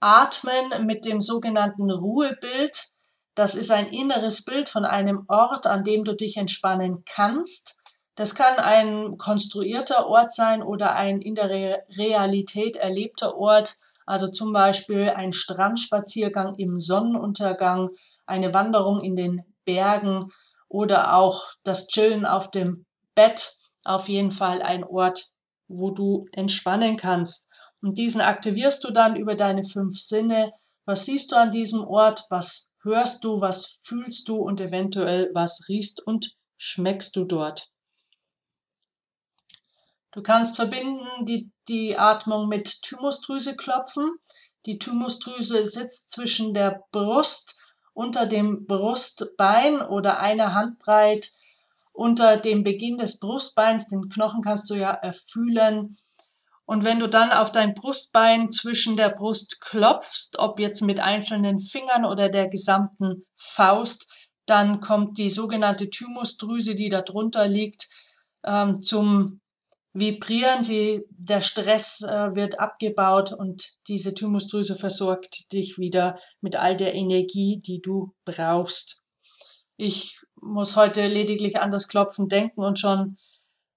Atmen 0.02 0.86
mit 0.86 1.06
dem 1.06 1.22
sogenannten 1.22 1.90
Ruhebild. 1.90 2.88
Das 3.34 3.56
ist 3.56 3.72
ein 3.72 3.88
inneres 3.88 4.44
Bild 4.44 4.68
von 4.68 4.84
einem 4.84 5.24
Ort, 5.30 5.66
an 5.68 5.86
dem 5.86 6.04
du 6.04 6.14
dich 6.14 6.36
entspannen 6.36 7.06
kannst. 7.06 7.81
Das 8.16 8.36
kann 8.36 8.58
ein 8.58 9.18
konstruierter 9.18 10.08
Ort 10.08 10.34
sein 10.34 10.62
oder 10.62 10.96
ein 10.96 11.22
in 11.22 11.36
der 11.36 11.50
Re 11.50 11.84
Realität 11.98 12.76
erlebter 12.76 13.38
Ort, 13.38 13.78
also 14.06 14.28
zum 14.28 14.52
Beispiel 14.52 15.10
ein 15.10 15.32
Strandspaziergang 15.32 16.56
im 16.56 16.78
Sonnenuntergang, 16.78 17.92
eine 18.26 18.54
Wanderung 18.54 19.02
in 19.02 19.16
den 19.16 19.46
Bergen 19.64 20.32
oder 20.68 21.16
auch 21.16 21.54
das 21.64 21.88
Chillen 21.88 22.26
auf 22.26 22.52
dem 22.52 22.86
Bett. 23.16 23.56
Auf 23.84 24.10
jeden 24.10 24.32
Fall 24.32 24.62
ein 24.62 24.84
Ort, 24.84 25.28
wo 25.68 25.92
du 25.92 26.28
entspannen 26.34 26.98
kannst. 26.98 27.48
Und 27.82 27.98
diesen 27.98 28.22
aktivierst 28.22 28.84
du 28.84 28.92
dann 28.92 29.16
über 29.16 29.36
deine 29.36 29.64
fünf 29.64 29.98
Sinne. 30.00 30.54
Was 30.86 31.06
siehst 31.06 31.32
du 31.32 31.36
an 31.36 31.52
diesem 31.52 31.84
Ort? 31.84 32.26
Was 32.30 32.74
hörst 32.84 33.24
du? 33.24 33.42
Was 33.42 33.80
fühlst 33.82 34.28
du? 34.28 34.36
Und 34.36 34.62
eventuell 34.62 35.32
was 35.34 35.68
riechst 35.68 36.06
und 36.06 36.36
schmeckst 36.58 37.16
du 37.16 37.24
dort? 37.26 37.71
Du 40.12 40.22
kannst 40.22 40.58
verbinden 40.58 41.26
die, 41.26 41.52
die 41.68 41.98
Atmung 41.98 42.48
mit 42.48 42.82
Thymusdrüse 42.82 43.56
klopfen. 43.56 44.12
Die 44.66 44.78
Thymusdrüse 44.78 45.66
sitzt 45.66 46.12
zwischen 46.12 46.54
der 46.54 46.84
Brust, 46.92 47.58
unter 47.94 48.26
dem 48.26 48.66
Brustbein 48.68 49.82
oder 49.82 50.20
eine 50.20 50.54
Handbreit 50.54 51.32
unter 51.94 52.38
dem 52.38 52.64
Beginn 52.64 52.98
des 52.98 53.20
Brustbeins. 53.20 53.90
Den 53.90 54.10
Knochen 54.10 54.42
kannst 54.42 54.70
du 54.70 54.76
ja 54.76 54.92
erfühlen. 54.92 55.98
Und 56.66 56.86
wenn 56.86 57.00
du 57.00 57.08
dann 57.08 57.32
auf 57.32 57.52
dein 57.52 57.74
Brustbein 57.74 58.50
zwischen 58.50 58.96
der 58.96 59.10
Brust 59.10 59.60
klopfst, 59.60 60.38
ob 60.38 60.60
jetzt 60.60 60.82
mit 60.82 61.02
einzelnen 61.02 61.60
Fingern 61.60 62.06
oder 62.06 62.30
der 62.30 62.48
gesamten 62.48 63.24
Faust, 63.36 64.08
dann 64.46 64.80
kommt 64.80 65.18
die 65.18 65.30
sogenannte 65.30 65.90
Thymusdrüse, 65.90 66.76
die 66.76 66.90
da 66.90 67.02
drunter 67.02 67.48
liegt, 67.48 67.90
ähm, 68.46 68.80
zum 68.80 69.41
vibrieren 69.94 70.64
sie, 70.64 71.04
der 71.10 71.42
Stress 71.42 72.02
äh, 72.02 72.36
wird 72.36 72.60
abgebaut 72.60 73.34
und 73.34 73.68
diese 73.88 74.14
Thymusdrüse 74.14 74.76
versorgt 74.76 75.52
dich 75.52 75.78
wieder 75.78 76.18
mit 76.40 76.56
all 76.56 76.78
der 76.78 76.94
Energie, 76.94 77.62
die 77.62 77.82
du 77.82 78.14
brauchst. 78.26 79.04
Ich 79.78 80.20
muss 80.40 80.76
heute 80.76 81.08
lediglich 81.08 81.60
an 81.60 81.72
das 81.72 81.88
Klopfen 81.88 82.28
denken 82.28 82.62
und 82.62 82.80
schon 82.80 83.18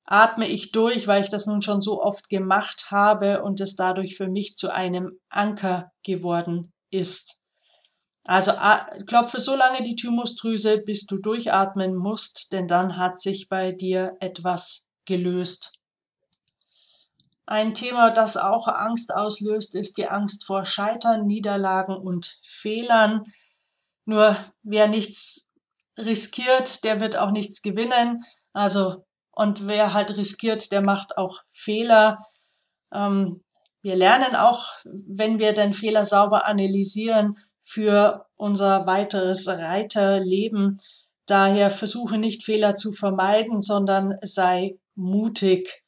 atme 0.04 0.46
ich 0.46 0.70
durch, 0.70 1.06
weil 1.06 1.22
ich 1.22 1.30
das 1.30 1.46
nun 1.46 1.62
schon 1.62 1.80
so 1.80 2.02
oft 2.02 2.28
gemacht 2.28 2.90
habe 2.90 3.42
und 3.42 3.60
es 3.60 3.74
dadurch 3.74 4.16
für 4.16 4.28
mich 4.28 4.54
zu 4.54 4.72
einem 4.72 5.18
Anker 5.30 5.92
geworden 6.02 6.72
ist. 6.90 7.40
Also 8.22 8.52
klopfe 9.06 9.38
so 9.38 9.54
lange 9.54 9.82
die 9.82 9.96
Thymusdrüse, 9.96 10.78
bis 10.78 11.04
du 11.06 11.18
durchatmen 11.18 11.94
musst, 11.94 12.52
denn 12.52 12.68
dann 12.68 12.96
hat 12.96 13.20
sich 13.20 13.48
bei 13.48 13.72
dir 13.72 14.16
etwas 14.20 14.88
gelöst. 15.04 15.78
Ein 17.46 17.74
Thema, 17.74 18.10
das 18.10 18.36
auch 18.36 18.68
Angst 18.68 19.14
auslöst, 19.14 19.74
ist 19.74 19.98
die 19.98 20.08
Angst 20.08 20.44
vor 20.44 20.64
Scheitern, 20.64 21.26
Niederlagen 21.26 21.94
und 21.96 22.38
Fehlern. 22.42 23.24
Nur 24.06 24.36
wer 24.62 24.88
nichts 24.88 25.50
riskiert, 25.98 26.84
der 26.84 27.00
wird 27.00 27.16
auch 27.16 27.30
nichts 27.30 27.60
gewinnen. 27.60 28.24
Also, 28.52 29.04
und 29.30 29.66
wer 29.66 29.92
halt 29.92 30.16
riskiert, 30.16 30.72
der 30.72 30.80
macht 30.80 31.18
auch 31.18 31.42
Fehler. 31.50 32.24
Ähm, 32.92 33.44
wir 33.82 33.96
lernen 33.96 34.36
auch, 34.36 34.64
wenn 34.84 35.38
wir 35.38 35.52
den 35.52 35.74
Fehler 35.74 36.06
sauber 36.06 36.46
analysieren, 36.46 37.36
für 37.60 38.26
unser 38.36 38.86
weiteres 38.86 39.48
Reiterleben. 39.48 40.76
Daher 41.26 41.70
versuche 41.70 42.18
nicht 42.18 42.44
Fehler 42.44 42.76
zu 42.76 42.92
vermeiden, 42.92 43.60
sondern 43.60 44.16
sei 44.22 44.78
mutig. 44.94 45.83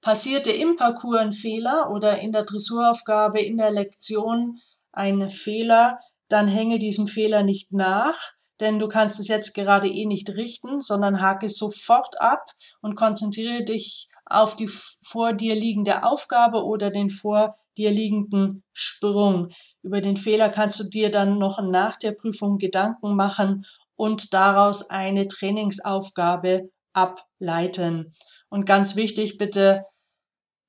Passierte 0.00 0.50
im 0.50 0.76
Parcours 0.76 1.20
ein 1.20 1.32
Fehler 1.32 1.90
oder 1.90 2.20
in 2.20 2.32
der 2.32 2.44
Dressuraufgabe, 2.44 3.40
in 3.40 3.58
der 3.58 3.70
Lektion 3.70 4.58
ein 4.92 5.30
Fehler, 5.30 5.98
dann 6.28 6.48
hänge 6.48 6.78
diesem 6.78 7.06
Fehler 7.06 7.42
nicht 7.42 7.72
nach, 7.72 8.32
denn 8.60 8.78
du 8.78 8.88
kannst 8.88 9.18
es 9.20 9.28
jetzt 9.28 9.54
gerade 9.54 9.88
eh 9.88 10.06
nicht 10.06 10.30
richten, 10.36 10.80
sondern 10.80 11.20
hake 11.20 11.48
sofort 11.48 12.20
ab 12.20 12.52
und 12.80 12.94
konzentriere 12.94 13.64
dich 13.64 14.08
auf 14.26 14.54
die 14.54 14.68
vor 15.02 15.32
dir 15.32 15.56
liegende 15.56 16.04
Aufgabe 16.04 16.64
oder 16.64 16.90
den 16.90 17.10
vor 17.10 17.54
dir 17.76 17.90
liegenden 17.90 18.62
Sprung. 18.72 19.48
Über 19.82 20.00
den 20.00 20.16
Fehler 20.16 20.50
kannst 20.50 20.78
du 20.78 20.84
dir 20.84 21.10
dann 21.10 21.38
noch 21.38 21.60
nach 21.60 21.96
der 21.96 22.12
Prüfung 22.12 22.58
Gedanken 22.58 23.16
machen 23.16 23.66
und 23.96 24.32
daraus 24.32 24.88
eine 24.88 25.26
Trainingsaufgabe 25.26 26.70
ableiten. 26.92 28.14
Und 28.50 28.66
ganz 28.66 28.96
wichtig, 28.96 29.38
bitte 29.38 29.86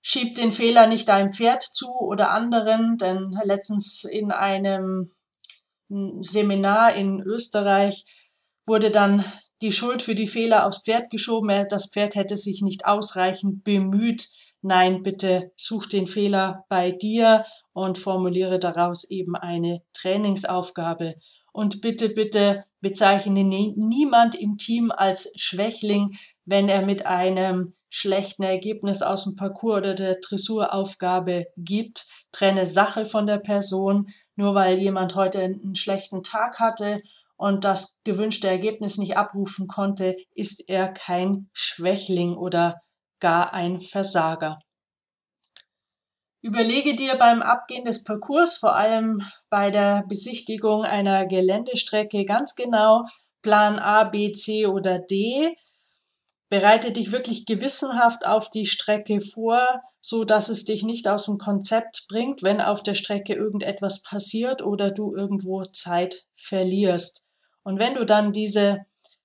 schieb 0.02 0.36
den 0.36 0.52
Fehler 0.52 0.88
nicht 0.88 1.10
deinem 1.10 1.34
Pferd 1.34 1.62
zu 1.62 1.94
oder 2.00 2.32
anderen, 2.32 2.98
denn 2.98 3.38
letztens 3.44 4.04
in 4.04 4.32
einem 4.32 5.12
Seminar 5.90 6.94
in 6.94 7.20
Österreich 7.22 8.06
wurde 8.66 8.92
dann 8.92 9.26
die 9.62 9.72
Schuld 9.72 10.02
für 10.02 10.16
die 10.16 10.28
Fehler 10.28 10.66
aufs 10.66 10.82
Pferd 10.82 11.10
geschoben. 11.10 11.68
Das 11.70 11.90
Pferd 11.90 12.16
hätte 12.16 12.38
sich 12.38 12.62
nicht 12.62 12.86
ausreichend 12.86 13.64
bemüht. 13.64 14.30
Nein, 14.62 15.02
bitte 15.02 15.52
such 15.56 15.88
den 15.88 16.08
Fehler 16.08 16.66
bei 16.70 16.92
dir 16.92 17.46
und 17.74 17.98
formuliere 17.98 18.60
daraus 18.60 19.04
eben 19.04 19.36
eine 19.36 19.82
Trainingsaufgabe. 19.94 21.16
Und 21.52 21.82
bitte, 21.82 22.10
bitte 22.10 22.64
bezeichne 22.80 23.44
niemand 23.44 24.36
im 24.36 24.58
Team 24.58 24.92
als 24.92 25.34
Schwächling, 25.36 26.18
wenn 26.51 26.70
er 26.70 26.86
mit 26.86 27.08
einem 27.08 27.74
schlechten 27.89 28.43
Ergebnis 28.43 29.01
aus 29.01 29.24
dem 29.24 29.36
Parcours 29.36 29.79
oder 29.79 29.96
der 29.96 30.17
Dressuraufgabe 30.22 31.48
gibt. 31.58 32.05
Trenne 32.31 32.65
Sache 32.65 33.05
von 33.05 33.25
der 33.25 33.39
Person. 33.39 34.08
Nur 34.36 34.53
weil 34.53 34.77
jemand 34.77 35.15
heute 35.15 35.39
einen 35.39 35.75
schlechten 35.75 36.24
Tag 36.24 36.60
hatte 36.60 37.01
und 37.36 37.63
das 37.63 38.00
gewünschte 38.03 38.48
Ergebnis 38.48 38.98
nicht 38.98 39.17
abrufen 39.17 39.67
konnte, 39.67 40.15
ist 40.36 40.70
er 40.70 40.93
kein 40.93 41.50
Schwächling 41.53 42.38
oder 42.38 42.81
gar 43.20 43.53
ein 43.53 43.81
Versager. 43.81 44.60
Überlege 46.41 46.96
dir 46.96 47.15
beim 47.15 47.41
Abgehen 47.41 47.86
des 47.86 48.03
Parcours, 48.03 48.58
vor 48.58 48.76
allem 48.76 49.21
bei 49.49 49.69
der 49.69 50.06
Besichtigung 50.08 50.84
einer 50.84 51.28
Geländestrecke, 51.28 52.26
ganz 52.26 52.56
genau 52.56 53.06
Plan 53.41 53.80
A, 53.80 54.06
B, 54.06 54.32
C 54.32 54.65
oder 54.65 54.99
D. 54.99 55.56
Bereite 56.52 56.92
dich 56.92 57.14
wirklich 57.14 57.46
gewissenhaft 57.46 58.26
auf 58.26 58.50
die 58.50 58.66
Strecke 58.66 59.22
vor, 59.22 59.82
so 60.02 60.26
dass 60.26 60.50
es 60.50 60.66
dich 60.66 60.84
nicht 60.84 61.08
aus 61.08 61.24
dem 61.24 61.38
Konzept 61.38 62.08
bringt, 62.10 62.44
wenn 62.44 62.60
auf 62.60 62.84
der 62.84 62.94
Strecke 62.94 63.34
irgendetwas 63.34 64.04
passiert 64.04 64.62
oder 64.62 64.92
du 64.92 65.16
irgendwo 65.16 65.64
Zeit 65.64 66.26
verlierst. 66.36 67.24
Und 67.64 67.80
wenn 67.80 67.96
du 67.96 68.06
dann 68.06 68.34
diese 68.34 68.80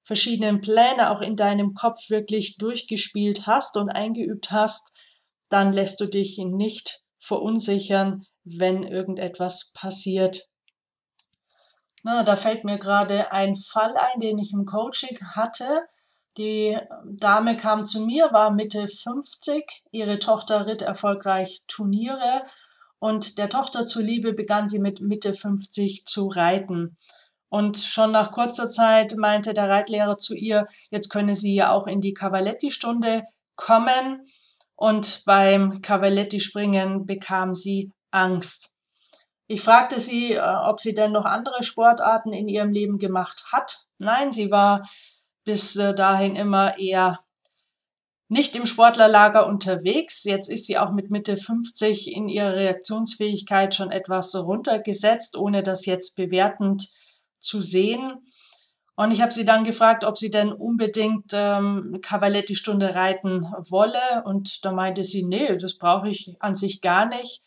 verschiedenen 0.05 0.61
Pläne 0.61 1.11
auch 1.11 1.21
in 1.21 1.35
deinem 1.35 1.75
Kopf 1.75 2.11
wirklich 2.11 2.59
durchgespielt 2.59 3.49
hast 3.49 3.77
und 3.77 3.89
eingeübt 3.91 4.53
hast, 4.53 4.97
dann 5.49 5.73
lässt 5.73 5.99
du 5.99 6.07
dich 6.07 6.39
nicht 6.39 7.01
verunsichern, 7.19 8.25
wenn 8.45 8.85
irgendetwas 8.85 9.73
passiert. 9.75 10.47
Na, 12.05 12.23
da 12.23 12.37
fällt 12.37 12.63
mir 12.63 12.79
gerade 12.79 13.33
ein 13.33 13.57
Fall 13.57 13.97
ein, 13.97 14.21
den 14.21 14.39
ich 14.39 14.53
im 14.53 14.65
Coaching 14.65 15.19
hatte. 15.35 15.89
Die 16.37 16.77
Dame 17.05 17.57
kam 17.57 17.87
zu 17.87 18.01
mir, 18.05 18.33
war 18.33 18.51
Mitte 18.51 18.89
50, 18.89 19.85
ihre 19.91 20.19
Tochter 20.19 20.67
ritt 20.67 20.83
erfolgreich 20.83 21.63
Turniere 21.67 22.45
und 22.99 23.39
der 23.39 23.49
Tochter 23.49 23.87
zuliebe 23.87 24.33
begann 24.33 24.69
sie 24.69 24.79
mit 24.79 25.01
Mitte 25.01 25.33
50 25.33 26.05
zu 26.05 26.29
reiten. 26.29 26.97
Und 27.49 27.79
schon 27.79 28.13
nach 28.13 28.33
kurzer 28.33 28.71
Zeit 28.71 29.17
meinte 29.17 29.55
der 29.55 29.69
Reitlehrer 29.69 30.19
zu 30.19 30.35
ihr, 30.35 30.67
jetzt 30.91 31.09
könne 31.09 31.35
sie 31.35 31.55
ja 31.55 31.71
auch 31.71 31.87
in 31.87 32.01
die 32.01 32.13
Cavaletti-Stunde 32.13 33.25
kommen. 33.55 34.27
Und 34.75 35.23
beim 35.25 35.81
Cavaletti-Springen 35.81 37.07
bekam 37.07 37.55
sie 37.55 37.93
Angst. 38.11 38.77
Ich 39.47 39.63
fragte 39.63 40.01
sie, 40.01 40.33
äh, 40.33 40.41
ob 40.41 40.81
sie 40.81 40.93
denn 40.93 41.13
noch 41.13 41.25
andere 41.25 41.63
Sportarten 41.63 42.33
in 42.33 42.49
ihrem 42.49 42.73
Leben 42.73 42.99
gemacht 42.99 43.45
hat. 43.53 43.87
Nein, 43.99 44.33
sie 44.33 44.51
war 44.51 44.83
bis 45.47 45.77
äh, 45.77 45.95
dahin 45.95 46.37
immer 46.37 46.79
eher 46.79 47.21
nicht 48.29 48.57
im 48.57 48.67
Sportlerlager 48.67 49.47
unterwegs. 49.47 50.25
Jetzt 50.25 50.51
ist 50.51 50.67
sie 50.67 50.77
auch 50.77 50.93
mit 50.93 51.11
Mitte 51.11 51.37
50 51.37 52.13
in 52.13 52.29
ihrer 52.29 52.55
Reaktionsfähigkeit 52.55 53.75
schon 53.75 53.91
etwas 53.91 54.35
runtergesetzt, 54.35 55.37
ohne 55.37 55.63
das 55.63 55.87
jetzt 55.87 56.17
bewertend 56.17 56.89
zu 57.39 57.61
sehen. 57.61 58.27
Und 58.97 59.13
ich 59.13 59.21
habe 59.21 59.33
sie 59.33 59.45
dann 59.45 59.63
gefragt, 59.63 60.05
ob 60.05 60.19
sie 60.19 60.31
denn 60.31 60.53
unbedingt 60.53 61.33
ähm, 61.33 61.99
Cavaletti-Stunde 62.03 62.95
reiten 62.95 63.43
wolle. 63.69 64.25
Und 64.25 64.65
da 64.65 64.73
meinte 64.73 65.05
sie, 65.05 65.25
nee, 65.25 65.57
das 65.57 65.77
brauche 65.77 66.09
ich 66.09 66.35
an 66.41 66.55
sich 66.55 66.81
gar 66.81 67.07
nicht. 67.07 67.43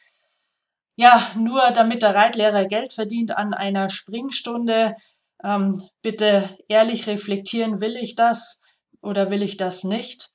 Ja, 0.96 1.32
nur 1.38 1.62
damit 1.72 2.04
der 2.04 2.14
Reitlehrer 2.14 2.66
Geld 2.66 2.94
verdient 2.94 3.36
an 3.36 3.54
einer 3.54 3.90
Springstunde. 3.90 4.96
Ähm, 5.44 5.82
bitte 6.02 6.58
ehrlich 6.68 7.08
reflektieren, 7.08 7.82
will 7.82 7.96
ich 7.96 8.16
das 8.16 8.62
oder 9.02 9.30
will 9.30 9.44
ich 9.44 9.58
das 9.58 9.84
nicht? 9.84 10.32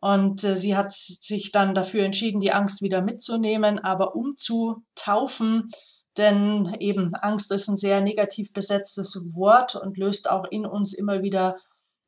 Und 0.00 0.44
äh, 0.44 0.56
sie 0.56 0.76
hat 0.76 0.92
sich 0.92 1.50
dann 1.52 1.74
dafür 1.74 2.04
entschieden, 2.04 2.40
die 2.40 2.52
Angst 2.52 2.82
wieder 2.82 3.00
mitzunehmen, 3.00 3.78
aber 3.78 4.14
umzutaufen 4.14 5.70
denn 6.16 6.76
eben 6.78 7.14
Angst 7.14 7.50
ist 7.50 7.68
ein 7.68 7.76
sehr 7.76 8.00
negativ 8.00 8.52
besetztes 8.52 9.20
Wort 9.34 9.74
und 9.74 9.96
löst 9.98 10.30
auch 10.30 10.44
in 10.44 10.64
uns 10.64 10.94
immer 10.94 11.22
wieder 11.22 11.58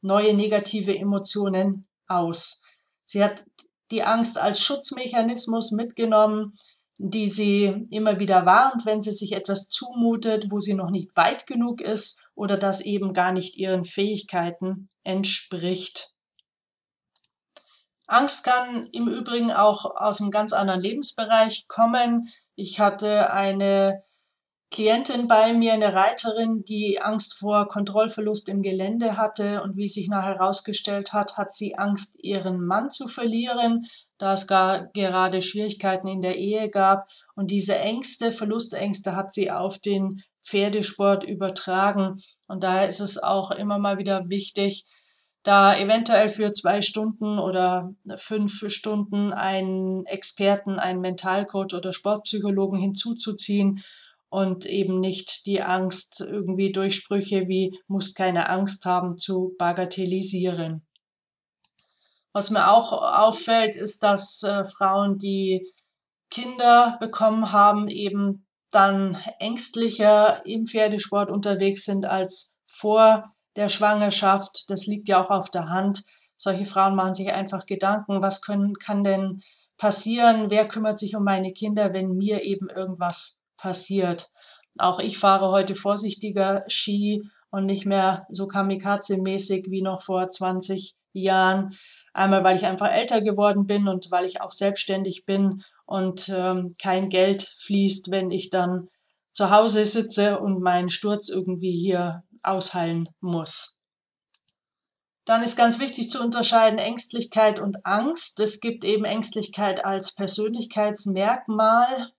neue 0.01 0.35
negative 0.35 0.96
Emotionen 0.96 1.88
aus. 2.07 2.62
Sie 3.05 3.22
hat 3.22 3.44
die 3.90 4.03
Angst 4.03 4.38
als 4.38 4.61
Schutzmechanismus 4.61 5.72
mitgenommen, 5.72 6.53
die 6.98 7.28
sie 7.28 7.87
immer 7.90 8.18
wieder 8.18 8.46
warnt, 8.46 8.87
wenn 8.87 9.02
sie 9.02 9.11
sich 9.11 9.32
etwas 9.32 9.68
zumutet, 9.68 10.50
wo 10.50 10.61
sie 10.61 10.74
noch 10.74 10.90
nicht 10.90 11.14
weit 11.14 11.46
genug 11.46 11.80
ist 11.80 12.26
oder 12.35 12.56
das 12.56 12.80
eben 12.80 13.12
gar 13.12 13.32
nicht 13.32 13.56
ihren 13.56 13.85
Fähigkeiten 13.85 14.88
entspricht. 15.02 16.12
Angst 18.06 18.44
kann 18.44 18.88
im 18.92 19.09
Übrigen 19.09 19.50
auch 19.50 19.85
aus 19.85 20.20
einem 20.20 20.30
ganz 20.30 20.52
anderen 20.52 20.80
Lebensbereich 20.80 21.66
kommen. 21.68 22.28
Ich 22.54 22.78
hatte 22.80 23.32
eine 23.32 24.04
Klientin 24.70 25.29
bei 25.29 25.52
mir, 25.52 25.72
eine 25.72 25.94
Reiterin, 25.94 26.64
die 26.64 27.00
Angst 27.00 27.35
vor 27.35 27.68
Kontrollverlust 27.68 28.48
im 28.48 28.62
Gelände 28.62 29.16
hatte 29.16 29.62
und 29.62 29.76
wie 29.76 29.87
sich 29.87 30.09
nachher 30.09 30.35
herausgestellt 30.35 31.12
hat, 31.12 31.37
hat 31.37 31.52
sie 31.52 31.76
Angst, 31.76 32.18
ihren 32.22 32.64
Mann 32.64 32.90
zu 32.90 33.07
verlieren, 33.07 33.87
da 34.18 34.33
es 34.33 34.46
gar 34.46 34.87
gerade 34.88 35.40
Schwierigkeiten 35.40 36.09
in 36.09 36.20
der 36.20 36.37
Ehe 36.37 36.68
gab. 36.68 37.09
Und 37.37 37.52
diese 37.52 37.79
Ängste, 37.79 38.33
Verlustängste 38.33 39.14
hat 39.14 39.33
sie 39.33 39.52
auf 39.52 39.79
den 39.79 40.22
Pferdesport 40.44 41.22
übertragen. 41.22 42.20
Und 42.48 42.64
daher 42.64 42.88
ist 42.88 43.00
es 43.00 43.22
auch 43.22 43.52
immer 43.52 43.79
mal 43.79 43.98
wieder 43.98 44.29
wichtig, 44.29 44.87
da 45.44 45.79
eventuell 45.79 46.29
für 46.29 46.50
zwei 46.50 46.83
Stunden 46.83 47.38
oder 47.38 47.94
fünf 48.16 48.64
Stunden 48.66 49.33
einen 49.33 50.05
Experten, 50.07 50.81
einen 50.81 51.00
Mentalcoach 51.00 51.72
oder 51.72 51.92
Sportpsychologen 51.92 52.81
hinzuzuziehen 52.81 53.81
und 54.29 54.67
eben 54.67 54.99
nicht 55.01 55.47
die 55.47 55.62
Angst 55.62 56.21
irgendwie 56.21 56.73
durch 56.73 56.97
Sprüche 56.97 57.49
wie 57.49 57.79
muss 57.87 58.15
keine 58.15 58.49
Angst 58.49 58.85
haben 58.85 59.17
zu 59.19 59.55
bagatellisieren. 59.59 60.87
Was 62.33 62.51
mir 62.51 62.71
auch 62.71 62.93
auffällt, 62.93 63.77
ist, 63.77 64.03
dass 64.03 64.43
äh, 64.43 64.65
Frauen, 64.67 65.19
die 65.19 65.73
Kinder 66.31 66.99
bekommen 67.01 67.53
haben, 67.53 67.89
eben 67.89 68.47
dann 68.71 69.17
ängstlicher 69.39 70.45
im 70.45 70.67
Pferdesport 70.67 71.31
unterwegs 71.31 71.85
sind 71.85 72.05
als 72.05 72.59
vor 72.67 73.33
der 73.57 73.71
Schwangerschaft. 73.71 74.69
Das 74.69 74.87
liegt 74.87 75.09
ja 75.09 75.23
auch 75.23 75.31
auf 75.31 75.51
der 75.51 75.71
Hand. 75.71 76.05
Solche 76.37 76.67
Frauen 76.67 76.95
machen 76.95 77.15
sich 77.15 77.33
einfach 77.33 77.65
Gedanken, 77.65 78.21
was 78.21 78.43
können, 78.43 78.75
kann 78.75 79.03
denn 79.03 79.41
passieren? 79.79 80.51
Wer 80.51 80.69
kümmert 80.69 80.99
sich 80.99 81.17
um 81.17 81.25
meine 81.25 81.53
Kinder, 81.53 81.95
wenn 81.95 82.17
mir 82.17 82.43
eben 82.43 82.69
irgendwas 82.69 83.43
passiert? 83.66 84.31
Auch 84.79 85.00
ich 85.00 85.18
fahre 85.18 85.50
heute 85.50 85.74
vorsichtiger 85.74 86.62
Ski 86.68 87.29
und 87.50 87.66
nicht 87.66 87.85
mehr 87.85 88.26
so 88.31 88.46
kamikaze-mäßig 88.46 89.64
wie 89.70 89.83
noch 89.83 90.02
vor 90.02 90.31
20 90.31 90.94
Jahren. 91.12 91.76
Einmal, 92.12 92.44
weil 92.44 92.55
ich 92.57 92.64
einfach 92.64 92.92
älter 92.92 93.22
geworden 93.22 93.66
bin 93.66 93.88
und 93.88 94.09
weil 94.12 94.24
ich 94.24 94.40
auch 94.40 94.52
selbstständig 94.52 95.24
bin 95.26 95.64
und 95.85 96.29
ähm, 96.29 96.74
kein 96.81 97.09
Geld 97.09 97.42
fließt, 97.42 98.12
wenn 98.12 98.31
ich 98.31 98.50
dann 98.50 98.88
zu 99.33 99.50
Hause 99.50 99.85
sitze 99.85 100.38
und 100.38 100.61
meinen 100.62 100.88
Sturz 100.88 101.29
irgendwie 101.29 101.72
hier 101.72 102.22
ausheilen 102.44 103.09
muss. 103.20 103.81
Dann 105.24 105.42
ist 105.42 105.57
ganz 105.57 105.81
wichtig 105.81 106.09
zu 106.09 106.22
unterscheiden 106.22 106.79
Ängstlichkeit 106.79 107.59
und 107.59 107.85
Angst. 107.85 108.38
Es 108.38 108.61
gibt 108.61 108.85
eben 108.85 109.05
Ängstlichkeit 109.05 109.85
als 109.85 110.14
Persönlichkeitsmerkmal. 110.14 112.12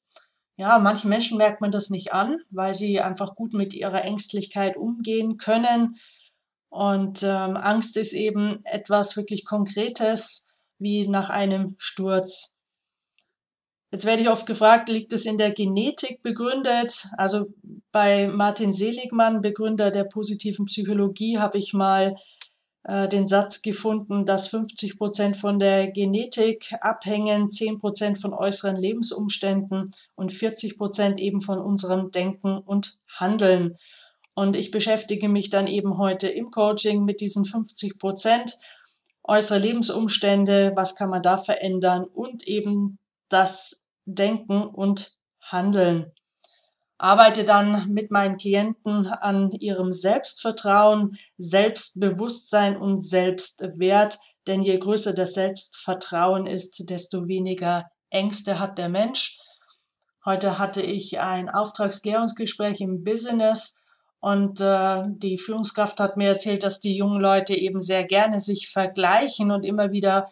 Ja, 0.60 0.80
manchen 0.80 1.10
Menschen 1.10 1.38
merkt 1.38 1.62
man 1.62 1.70
das 1.70 1.92
nicht 1.92 2.14
an, 2.14 2.40
weil 2.52 2.74
sie 2.74 3.00
einfach 3.00 3.36
gut 3.36 3.54
mit 3.54 3.76
ihrer 3.76 4.04
Ängstlichkeit 4.04 4.76
umgehen 4.76 5.38
können. 5.38 5.98
Und 6.70 7.22
ähm, 7.22 7.56
Angst 7.56 7.96
ist 7.96 8.14
eben 8.14 8.66
etwas 8.66 9.16
wirklich 9.16 9.46
Konkretes, 9.46 10.50
wie 10.80 11.08
nach 11.08 11.30
einem 11.30 11.76
Sturz. 11.78 12.58
Jetzt 13.92 14.06
werde 14.06 14.24
ich 14.24 14.30
oft 14.30 14.48
gefragt, 14.48 14.90
liegt 14.90 15.14
es 15.14 15.26
in 15.26 15.38
der 15.38 15.52
Genetik 15.52 16.22
begründet? 16.24 17.08
Also 17.18 17.54
bei 17.92 18.28
Martin 18.28 18.74
Seligmann, 18.74 19.42
Begründer 19.42 19.92
der 19.92 20.04
positiven 20.04 20.66
Psychologie, 20.66 21.38
habe 21.38 21.58
ich 21.58 21.74
mal 21.74 22.16
äh, 22.84 23.08
den 23.08 23.28
Satz 23.28 23.62
gefunden, 23.62 24.26
dass 24.26 24.48
50 24.50 24.98
Prozent 24.98 25.38
von 25.38 25.60
der 25.60 25.92
Genetik 25.92 26.74
abhängen, 26.82 27.50
10 27.50 27.80
Prozent 27.80 28.20
von 28.20 28.34
äußeren 28.34 28.76
Lebensumständen 28.76 29.92
und 30.16 30.32
40 30.32 30.78
Prozent 30.78 31.20
eben 31.20 31.42
von 31.42 31.60
unserem 31.60 32.12
Denken 32.12 32.58
und 32.58 33.00
Handeln. 33.08 33.76
Und 34.34 34.56
ich 34.56 34.72
beschäftige 34.72 35.30
mich 35.30 35.50
dann 35.50 35.68
eben 35.68 35.98
heute 35.98 36.28
im 36.28 36.52
Coaching 36.52 37.04
mit 37.04 37.22
diesen 37.22 37.44
50 37.44 37.98
Prozent 37.98 38.58
äußere 39.24 39.60
Lebensumstände, 39.60 40.74
was 40.76 40.96
kann 40.96 41.10
man 41.10 41.22
da 41.22 41.38
verändern 41.38 42.06
und 42.06 42.48
eben 42.48 43.00
das 43.30 43.88
Denken 44.06 44.62
und 44.62 45.18
Handeln. 45.42 46.12
Arbeite 46.98 47.44
dann 47.44 47.90
mit 47.90 48.10
meinen 48.12 48.38
Klienten 48.38 49.06
an 49.08 49.52
ihrem 49.52 49.94
Selbstvertrauen, 49.94 51.18
Selbstbewusstsein 51.38 52.76
und 52.76 52.98
Selbstwert, 52.98 54.18
denn 54.48 54.62
je 54.62 54.78
größer 54.78 55.14
das 55.14 55.34
Selbstvertrauen 55.34 56.48
ist, 56.48 56.90
desto 56.90 57.28
weniger 57.28 57.86
Ängste 58.10 58.60
hat 58.60 58.78
der 58.78 58.90
Mensch. 58.90 59.40
Heute 60.26 60.58
hatte 60.60 60.82
ich 60.82 61.20
ein 61.20 61.50
Auftragsklärungsgespräch 61.50 62.82
im 62.82 63.04
Business 63.04 63.80
und 64.20 64.60
äh, 64.60 65.04
die 65.08 65.38
Führungskraft 65.38 66.00
hat 66.00 66.18
mir 66.18 66.30
erzählt, 66.30 66.64
dass 66.64 66.80
die 66.80 66.98
jungen 66.98 67.22
Leute 67.22 67.54
eben 67.54 67.82
sehr 67.82 68.04
gerne 68.04 68.40
sich 68.40 68.70
vergleichen 68.70 69.52
und 69.52 69.64
immer 69.64 69.92
wieder 69.92 70.28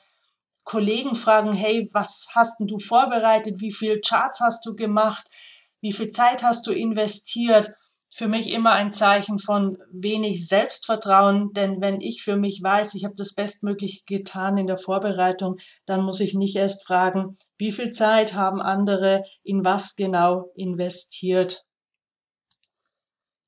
Kollegen 0.63 1.13
fragen, 1.13 1.53
hey, 1.53 1.89
was 1.93 2.29
hast 2.33 2.59
denn 2.59 2.67
du 2.67 2.79
vorbereitet? 2.79 3.61
Wie 3.61 3.71
viele 3.71 3.99
Charts 4.01 4.41
hast 4.41 4.65
du 4.65 4.75
gemacht? 4.75 5.27
Wie 5.85 5.91
viel 5.91 6.07
Zeit 6.07 6.41
hast 6.41 6.65
du 6.65 6.71
investiert? 6.71 7.75
Für 8.09 8.27
mich 8.27 8.49
immer 8.49 8.71
ein 8.71 8.91
Zeichen 8.91 9.37
von 9.37 9.77
wenig 9.91 10.47
Selbstvertrauen, 10.47 11.53
denn 11.53 11.79
wenn 11.79 12.01
ich 12.01 12.23
für 12.23 12.37
mich 12.37 12.59
weiß, 12.63 12.95
ich 12.95 13.05
habe 13.05 13.13
das 13.15 13.35
Bestmögliche 13.35 14.01
getan 14.07 14.57
in 14.57 14.65
der 14.65 14.77
Vorbereitung, 14.77 15.57
dann 15.85 16.01
muss 16.01 16.21
ich 16.21 16.33
nicht 16.33 16.55
erst 16.55 16.87
fragen, 16.87 17.37
wie 17.59 17.71
viel 17.71 17.91
Zeit 17.91 18.33
haben 18.33 18.63
andere 18.63 19.21
in 19.43 19.63
was 19.63 19.95
genau 19.95 20.49
investiert. 20.55 21.67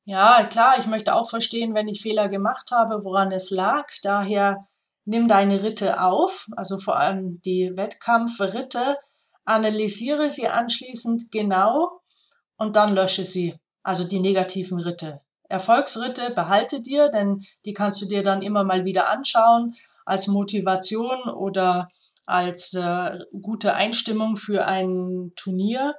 Ja, 0.03 0.43
klar, 0.43 0.77
ich 0.77 0.85
möchte 0.85 1.15
auch 1.15 1.27
verstehen, 1.27 1.73
wenn 1.73 1.87
ich 1.87 2.03
Fehler 2.03 2.29
gemacht 2.29 2.69
habe, 2.69 3.03
woran 3.03 3.31
es 3.31 3.49
lag. 3.49 3.87
Daher 4.03 4.67
nimm 5.05 5.27
deine 5.27 5.63
Ritte 5.63 6.03
auf, 6.03 6.45
also 6.55 6.77
vor 6.77 6.99
allem 6.99 7.41
die 7.41 7.71
Wettkampfritte, 7.75 8.95
analysiere 9.43 10.29
sie 10.29 10.49
anschließend 10.49 11.31
genau 11.31 11.96
und 12.57 12.75
dann 12.75 12.95
lösche 12.95 13.23
sie, 13.23 13.55
also 13.83 14.03
die 14.03 14.19
negativen 14.19 14.79
Ritte. 14.79 15.21
Erfolgsritte 15.49 16.31
behalte 16.31 16.81
dir, 16.81 17.09
denn 17.09 17.45
die 17.65 17.73
kannst 17.73 18.01
du 18.01 18.05
dir 18.05 18.23
dann 18.23 18.41
immer 18.41 18.63
mal 18.63 18.83
wieder 18.83 19.09
anschauen 19.09 19.75
als 20.05 20.27
Motivation 20.27 21.29
oder 21.29 21.89
als 22.25 22.73
äh, 22.73 23.17
gute 23.41 23.73
Einstimmung 23.73 24.35
für 24.35 24.65
ein 24.65 25.31
Turnier. 25.35 25.95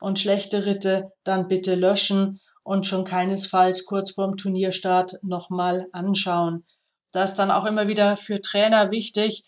Und 0.00 0.18
schlechte 0.18 0.64
Ritte 0.64 1.12
dann 1.24 1.46
bitte 1.46 1.74
löschen 1.74 2.40
und 2.62 2.86
schon 2.86 3.04
keinesfalls 3.04 3.84
kurz 3.84 4.12
vorm 4.12 4.38
Turnierstart 4.38 5.18
nochmal 5.22 5.88
anschauen. 5.92 6.64
Da 7.12 7.22
ist 7.22 7.34
dann 7.34 7.50
auch 7.50 7.66
immer 7.66 7.86
wieder 7.86 8.16
für 8.16 8.40
Trainer 8.40 8.90
wichtig, 8.90 9.44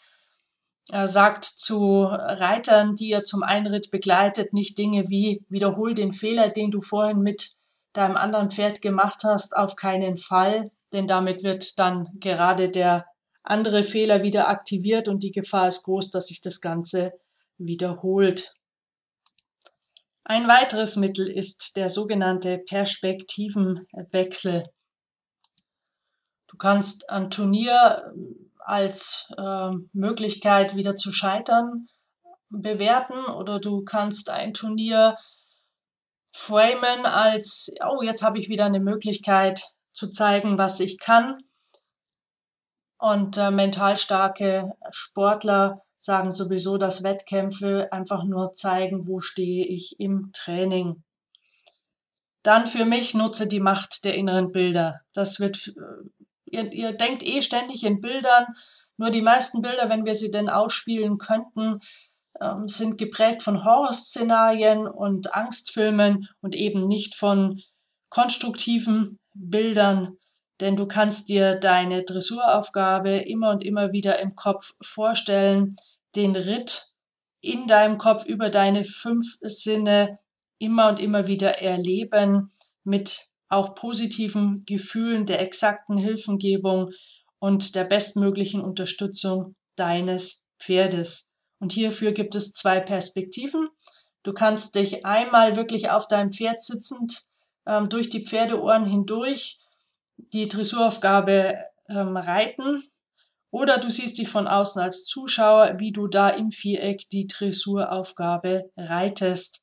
er 0.89 1.07
sagt 1.07 1.45
zu 1.45 2.05
Reitern, 2.05 2.97
die 2.97 3.09
ihr 3.09 3.23
zum 3.23 3.43
Einritt 3.43 3.91
begleitet, 3.91 4.53
nicht 4.53 4.79
Dinge 4.79 5.09
wie 5.09 5.45
wiederhol 5.49 5.95
den 5.95 6.13
Fehler, 6.13 6.49
den 6.49 6.71
du 6.71 6.83
vorhin 6.83 7.21
mit 7.21 7.57
deinem 7.93 8.17
anderen 8.17 8.51
Pferd 8.51 8.83
gemacht 8.83 9.23
hast, 9.23 9.57
auf 9.57 9.77
keinen 9.77 10.17
Fall, 10.17 10.71
denn 10.93 11.07
damit 11.07 11.45
wird 11.45 11.79
dann 11.79 12.09
gerade 12.21 12.71
der 12.71 13.07
andere 13.43 13.85
Fehler 13.85 14.23
wieder 14.23 14.49
aktiviert 14.49 15.09
und 15.09 15.23
die 15.23 15.31
Gefahr 15.31 15.69
ist 15.69 15.85
groß, 15.85 16.11
dass 16.11 16.29
sich 16.29 16.41
das 16.41 16.61
Ganze 16.61 17.13
wiederholt. 17.59 18.55
Ein 20.25 20.47
weiteres 20.47 20.97
Mittel 20.97 21.29
ist 21.29 21.77
der 21.77 21.89
sogenannte 21.89 22.59
Perspektivenwechsel. 22.59 24.69
Du 26.47 26.57
kannst 26.57 27.11
ein 27.11 27.31
Turnier 27.31 28.13
als 28.65 29.31
äh, 29.37 29.71
Möglichkeit 29.93 30.77
wieder 30.77 30.97
zu 30.97 31.13
scheitern 31.13 31.87
bewerten 32.51 33.25
oder 33.25 33.59
du 33.59 33.83
kannst 33.83 34.31
ein 34.31 34.53
Turnier 34.53 35.17
framen 36.33 37.07
als, 37.07 37.75
oh, 37.85 38.03
jetzt 38.03 38.23
habe 38.23 38.39
ich 38.39 38.49
wieder 38.49 38.65
eine 38.65 38.81
Möglichkeit 38.81 39.65
zu 39.93 40.11
zeigen, 40.11 40.59
was 40.59 40.81
ich 40.81 40.99
kann. 40.99 41.39
Und 42.99 43.37
äh, 43.37 43.51
mental 43.51 43.97
starke 43.97 44.73
Sportler 44.91 45.83
sagen 45.99 46.33
sowieso, 46.33 46.79
dass 46.79 47.03
Wettkämpfe 47.03 47.89
einfach 47.93 48.25
nur 48.25 48.53
zeigen, 48.55 49.07
wo 49.07 49.21
stehe 49.21 49.67
ich 49.67 49.99
im 49.99 50.31
Training. 50.33 51.03
Dann 52.43 52.67
für 52.67 52.85
mich 52.85 53.15
nutze 53.15 53.47
die 53.47 53.61
Macht 53.61 54.05
der 54.05 54.15
inneren 54.15 54.53
Bilder. 54.53 55.01
Das 55.13 55.39
wird 55.39 55.69
äh, 55.77 56.22
Ihr, 56.53 56.73
ihr 56.73 56.93
denkt 56.93 57.23
eh 57.25 57.43
ständig 57.43 57.83
in 57.85 58.01
Bildern, 58.01 58.47
nur 58.97 59.11
die 59.11 59.23
meisten 59.23 59.63
Bilder, 59.63 59.89
wenn 59.89 60.05
wir 60.05 60.15
sie 60.15 60.31
denn 60.31 60.49
ausspielen 60.49 61.19
könnten, 61.19 61.81
ähm, 62.41 62.69
sind 62.69 62.99
geprägt 62.99 63.43
von 63.43 63.65
Horrorszenarien 63.65 64.87
und 64.87 65.35
Angstfilmen 65.35 66.29
und 66.41 66.55
eben 66.55 66.87
nicht 66.87 67.15
von 67.15 67.61
konstruktiven 68.11 69.19
Bildern, 69.35 70.19
denn 70.61 70.77
du 70.77 70.87
kannst 70.87 71.31
dir 71.31 71.55
deine 71.55 72.05
Dressuraufgabe 72.05 73.17
immer 73.17 73.51
und 73.51 73.65
immer 73.65 73.93
wieder 73.93 74.21
im 74.21 74.37
Kopf 74.37 74.75
vorstellen, 74.83 75.75
den 76.15 76.37
Ritt 76.37 76.93
in 77.41 77.67
deinem 77.67 77.99
Kopf 77.99 78.27
über 78.27 78.51
deine 78.51 78.85
fünf 78.85 79.39
Sinne 79.41 80.19
immer 80.59 80.91
und 80.91 81.01
immer 81.01 81.27
wieder 81.27 81.59
erleben 81.59 82.53
mit 82.85 83.32
auch 83.53 83.75
positiven 83.75 84.65
Gefühlen 84.67 85.27
der 85.27 85.41
exakten 85.41 85.99
Hilfengebung 85.99 86.91
und 87.39 87.75
der 87.75 87.85
bestmöglichen 87.85 88.61
Unterstützung 88.61 89.55
deines 89.77 90.49
Pferdes. 90.59 91.33
Und 91.59 91.73
hierfür 91.73 92.13
gibt 92.13 92.35
es 92.35 92.53
zwei 92.53 92.81
Perspektiven. 92.81 93.69
Du 94.23 94.33
kannst 94.33 94.75
dich 94.75 95.05
einmal 95.05 95.57
wirklich 95.57 95.91
auf 95.91 96.09
deinem 96.09 96.33
Pferd 96.33 96.63
sitzend 96.63 97.23
ähm, 97.67 97.89
durch 97.89 98.09
die 98.09 98.25
Pferdeohren 98.25 98.87
hindurch 98.87 99.59
die 100.17 100.49
Dressuraufgabe 100.49 101.57
ähm, 101.89 102.17
reiten 102.17 102.85
oder 103.51 103.79
du 103.79 103.91
siehst 103.91 104.19
dich 104.19 104.29
von 104.29 104.49
außen 104.49 104.81
als 104.81 105.05
Zuschauer, 105.05 105.79
wie 105.79 105.93
du 105.93 106.07
da 106.07 106.31
im 106.31 106.51
Viereck 106.51 107.09
die 107.11 107.27
Dressuraufgabe 107.27 108.71
reitest. 108.77 109.62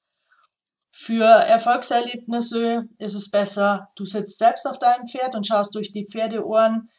Für 1.01 1.23
Erfolgserlebnisse 1.23 2.89
ist 2.97 3.15
es 3.15 3.31
besser, 3.31 3.89
du 3.95 4.03
sitzt 4.03 4.37
selbst 4.37 4.67
auf 4.67 4.79
deinem 4.79 5.05
Pferd 5.07 5.33
und 5.33 5.47
schaust 5.47 5.73
durch 5.73 5.93
die 5.93 6.05
Pferdeohren, 6.05 6.89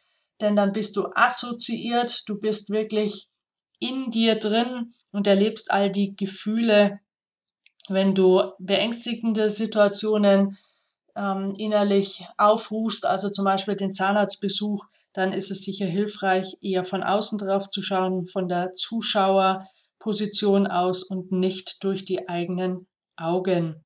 denn 0.41 0.55
dann 0.55 0.73
bist 0.73 0.95
du 0.95 1.09
assoziiert, 1.13 2.27
du 2.27 2.35
bist 2.39 2.71
wirklich 2.71 3.29
in 3.77 4.09
dir 4.09 4.39
drin 4.39 4.95
und 5.11 5.27
erlebst 5.27 5.69
all 5.69 5.91
die 5.91 6.15
Gefühle, 6.15 6.99
wenn 7.89 8.15
du 8.15 8.51
beängstigende 8.57 9.51
Situationen 9.51 10.57
ähm, 11.15 11.53
innerlich 11.55 12.25
aufruhst, 12.37 13.05
also 13.05 13.29
zum 13.29 13.45
Beispiel 13.45 13.75
den 13.75 13.93
Zahnarztbesuch, 13.93 14.83
dann 15.13 15.31
ist 15.31 15.51
es 15.51 15.63
sicher 15.63 15.85
hilfreich, 15.85 16.57
eher 16.59 16.83
von 16.83 17.03
außen 17.03 17.37
drauf 17.37 17.69
zu 17.69 17.83
schauen, 17.83 18.25
von 18.25 18.47
der 18.47 18.73
Zuschauerposition 18.73 20.65
aus 20.65 21.03
und 21.03 21.31
nicht 21.31 21.83
durch 21.83 22.03
die 22.03 22.27
eigenen 22.27 22.87
Augen. 23.15 23.85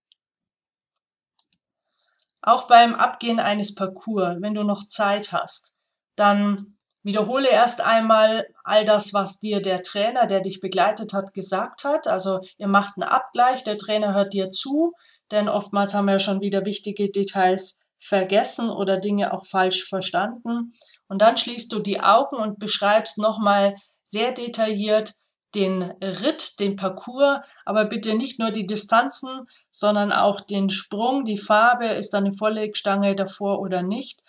Auch 2.46 2.68
beim 2.68 2.94
Abgehen 2.94 3.40
eines 3.40 3.74
Parcours, 3.74 4.38
wenn 4.40 4.54
du 4.54 4.64
noch 4.64 4.86
Zeit 4.86 5.32
hast, 5.32 5.74
dann 6.16 6.78
wiederhole 7.02 7.50
erst 7.50 7.82
einmal 7.82 8.48
all 8.64 8.86
das, 8.86 9.16
was 9.16 9.40
dir 9.40 9.64
der 9.64 9.82
Trainer, 9.82 10.28
der 10.28 10.42
dich 10.42 10.60
begleitet 10.60 11.12
hat, 11.12 11.34
gesagt 11.34 11.84
hat. 11.84 12.08
Also 12.08 12.42
ihr 12.58 12.68
macht 12.68 12.98
einen 12.98 13.10
Abgleich, 13.10 13.64
der 13.64 13.80
Trainer 13.80 14.14
hört 14.14 14.34
dir 14.34 14.52
zu, 14.52 14.94
denn 15.32 15.50
oftmals 15.50 15.96
haben 15.96 16.06
wir 16.06 16.20
schon 16.20 16.40
wieder 16.40 16.66
wichtige 16.66 17.10
Details 17.10 17.80
vergessen 18.00 18.70
oder 18.70 19.00
Dinge 19.00 19.34
auch 19.34 19.46
falsch 19.46 19.84
verstanden. 19.84 20.74
Und 21.08 21.24
dann 21.24 21.38
schließt 21.38 21.72
du 21.74 21.80
die 21.80 22.02
Augen 22.02 22.36
und 22.36 22.60
beschreibst 22.60 23.18
nochmal 23.18 23.76
sehr 24.04 24.34
detailliert 24.34 25.14
den 25.56 25.82
Ritt, 25.82 26.60
den 26.60 26.76
Parcours, 26.76 27.40
aber 27.66 27.86
bitte 27.86 28.16
nicht 28.16 28.40
nur 28.40 28.52
die 28.52 28.68
Distanzen, 28.68 29.48
sondern 29.72 30.12
auch 30.12 30.42
den 30.42 30.70
Sprung, 30.70 31.26
die 31.26 31.38
Farbe, 31.38 31.88
ist 31.88 32.12
da 32.14 32.18
eine 32.18 32.34
Volllegstange 32.34 33.16
davor 33.16 33.60
oder 33.60 33.82
nicht. 33.82 34.24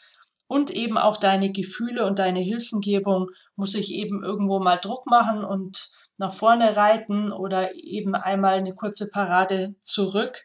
Und 0.49 0.71
eben 0.71 0.97
auch 0.97 1.17
deine 1.17 1.51
Gefühle 1.51 2.07
und 2.07 2.21
deine 2.21 2.41
Hilfengebung 2.41 3.31
muss 3.57 3.75
ich 3.75 3.93
eben 3.93 4.23
irgendwo 4.23 4.61
mal 4.61 4.77
Druck 4.77 5.07
machen 5.07 5.45
und 5.45 5.91
nach 6.19 6.33
vorne 6.33 6.77
reiten 6.77 7.33
oder 7.33 7.75
eben 7.75 8.15
einmal 8.15 8.55
eine 8.55 8.75
kurze 8.75 9.11
Parade 9.11 9.75
zurück. 9.81 10.45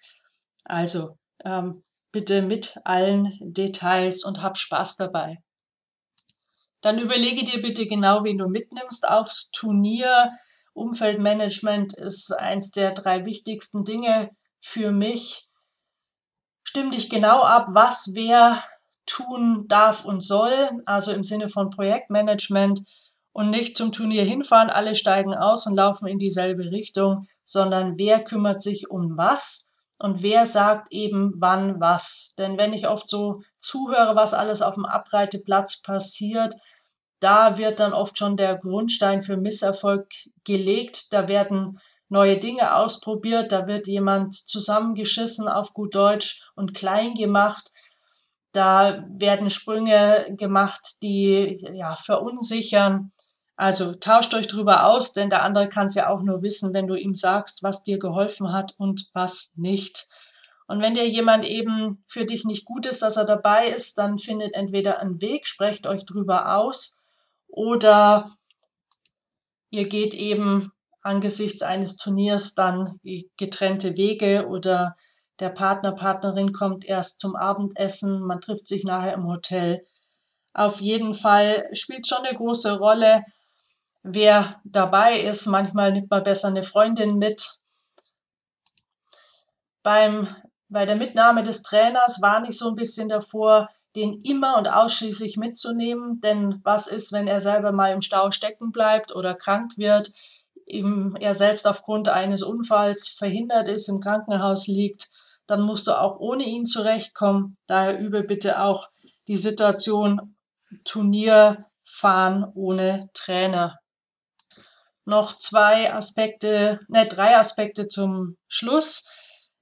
Also 0.66 1.18
ähm, 1.46 1.84
bitte 2.12 2.42
mit 2.42 2.80
allen 2.84 3.38
Details 3.42 4.24
und 4.26 4.42
hab 4.42 4.58
Spaß 4.58 4.98
dabei. 4.98 5.42
Dann 6.82 6.98
überlege 6.98 7.44
dir 7.44 7.62
bitte 7.62 7.86
genau, 7.86 8.24
wen 8.24 8.40
du 8.40 8.48
mitnimmst 8.48 9.08
aufs 9.08 9.52
Turnier. 9.52 10.32
Umfeldmanagement 10.74 11.94
ist 11.98 12.32
eins 12.32 12.72
der 12.72 12.94
drei 12.94 13.26
wichtigsten 13.26 13.84
Dinge 13.84 14.30
für 14.60 14.92
mich. 14.92 15.48
Stimm 16.64 16.92
dich 16.92 17.10
genau 17.10 17.42
ab, 17.42 17.68
was 17.72 18.12
wer 18.14 18.64
tun 19.06 19.66
darf 19.68 20.06
und 20.06 20.22
soll, 20.22 20.70
also 20.86 21.12
im 21.12 21.24
Sinne 21.24 21.50
von 21.50 21.70
Projektmanagement 21.70 22.82
und 23.34 23.50
nicht 23.50 23.76
zum 23.76 23.92
Turnier 23.92 24.24
hinfahren, 24.24 24.70
alle 24.70 24.96
steigen 24.96 25.34
aus 25.34 25.66
und 25.66 25.76
laufen 25.76 26.08
in 26.08 26.18
dieselbe 26.18 26.72
Richtung, 26.72 27.28
sondern 27.44 27.98
wer 27.98 28.24
kümmert 28.24 28.62
sich 28.62 28.90
um 28.90 29.18
was 29.18 29.74
und 30.00 30.22
wer 30.22 30.46
sagt 30.46 30.92
eben 30.92 31.34
wann 31.36 31.80
was. 31.80 32.34
Denn 32.38 32.58
wenn 32.58 32.74
ich 32.74 32.88
oft 32.88 33.08
so 33.08 33.42
zuhöre, 33.58 34.16
was 34.16 34.34
alles 34.34 34.62
auf 34.62 34.76
dem 34.76 34.86
Abreiteplatz 34.86 35.82
passiert, 35.82 36.56
da 37.22 37.58
wird 37.58 37.80
dann 37.80 37.94
oft 37.94 38.18
schon 38.18 38.36
der 38.36 38.58
Grundstein 38.58 39.22
für 39.22 39.38
Misserfolg 39.38 40.10
gelegt. 40.44 41.14
Da 41.14 41.28
werden 41.28 41.80
neue 42.10 42.38
Dinge 42.38 42.76
ausprobiert, 42.76 43.52
da 43.52 43.68
wird 43.68 43.88
jemand 43.88 44.34
zusammengeschissen 44.36 45.48
auf 45.48 45.74
gut 45.74 45.96
Deutsch 45.96 46.50
und 46.56 46.74
klein 46.74 47.14
gemacht. 47.14 47.72
Da 48.54 49.06
werden 49.08 49.52
Sprünge 49.52 50.36
gemacht, 50.36 50.98
die 51.04 51.64
ja 51.74 51.96
verunsichern. 51.96 53.12
Also 53.56 53.94
tauscht 53.94 54.34
euch 54.34 54.48
drüber 54.48 54.88
aus, 54.88 55.14
denn 55.14 55.30
der 55.30 55.44
andere 55.44 55.70
kann 55.70 55.88
es 55.88 55.96
ja 55.96 56.10
auch 56.10 56.24
nur 56.24 56.42
wissen, 56.42 56.74
wenn 56.74 56.88
du 56.88 56.96
ihm 56.96 57.14
sagst, 57.14 57.62
was 57.62 57.84
dir 57.84 58.00
geholfen 58.00 58.52
hat 58.52 58.74
und 58.78 59.10
was 59.14 59.54
nicht. 59.58 60.08
Und 60.68 60.82
wenn 60.82 60.96
dir 60.96 61.08
jemand 61.08 61.46
eben 61.46 62.04
für 62.08 62.26
dich 62.26 62.46
nicht 62.46 62.66
gut 62.66 62.88
ist, 62.88 63.04
dass 63.04 63.16
er 63.16 63.26
dabei 63.26 63.68
ist, 63.68 64.00
dann 64.00 64.18
findet 64.18 64.56
entweder 64.56 65.00
einen 65.00 65.22
Weg, 65.22 65.46
sprecht 65.46 65.86
euch 65.86 66.06
drüber 66.06 66.56
aus 66.56 67.01
oder 67.52 68.36
ihr 69.70 69.88
geht 69.88 70.14
eben 70.14 70.72
angesichts 71.02 71.62
eines 71.62 71.98
Turniers 71.98 72.54
dann 72.54 73.00
getrennte 73.38 73.98
Wege 73.98 74.48
oder 74.48 74.96
der 75.40 75.50
Partner, 75.50 75.94
Partnerin 75.94 76.54
kommt 76.54 76.86
erst 76.86 77.20
zum 77.20 77.36
Abendessen, 77.36 78.22
man 78.22 78.42
trifft 78.42 78.68
sich 78.68 78.84
nachher 78.84 79.14
im 79.14 79.26
Hotel. 79.26 79.84
Auf 80.54 80.82
jeden 80.82 81.14
Fall 81.14 81.68
spielt 81.74 82.08
schon 82.08 82.24
eine 82.24 82.38
große 82.38 82.78
Rolle, 82.78 83.24
wer 84.04 84.62
dabei 84.64 85.20
ist. 85.20 85.48
Manchmal 85.48 85.94
nimmt 85.94 86.12
man 86.12 86.24
besser 86.24 86.50
eine 86.50 86.64
Freundin 86.64 87.18
mit. 87.18 87.60
Beim, 89.82 90.28
bei 90.70 90.86
der 90.86 90.96
Mitnahme 90.96 91.42
des 91.42 91.64
Trainers 91.64 92.22
warne 92.22 92.50
ich 92.50 92.58
so 92.58 92.70
ein 92.70 92.76
bisschen 92.76 93.10
davor, 93.10 93.70
den 93.96 94.22
immer 94.22 94.58
und 94.58 94.68
ausschließlich 94.68 95.38
mitzunehmen. 95.38 96.22
Denn 96.22 96.60
was 96.64 96.88
ist, 96.88 97.12
wenn 97.12 97.28
er 97.28 97.42
selber 97.42 97.72
mal 97.72 97.92
im 97.92 98.02
Stau 98.02 98.32
stecken 98.32 98.72
bleibt 98.72 99.16
oder 99.16 99.36
krank 99.36 99.74
wird, 99.78 100.12
ihm, 100.66 101.16
er 101.20 101.34
selbst 101.34 101.68
aufgrund 101.68 102.10
eines 102.10 102.42
Unfalls 102.44 103.10
verhindert 103.10 103.68
ist, 103.68 103.90
im 103.90 104.00
Krankenhaus 104.00 104.68
liegt, 104.68 105.10
dann 105.48 105.62
musst 105.62 105.88
du 105.88 106.00
auch 106.00 106.20
ohne 106.20 106.44
ihn 106.44 106.66
zurechtkommen. 106.66 107.58
Daher 107.68 108.00
übe 108.00 108.24
bitte 108.24 108.62
auch 108.62 108.90
die 109.28 109.36
Situation 109.36 110.36
Turnier 110.86 111.66
fahren 111.84 112.46
ohne 112.56 113.10
Trainer. 113.14 113.80
Noch 115.04 115.38
zwei 115.38 115.94
Aspekte, 115.94 116.80
ne, 116.88 117.06
drei 117.06 117.38
Aspekte 117.38 117.88
zum 117.88 118.38
Schluss. 118.48 119.10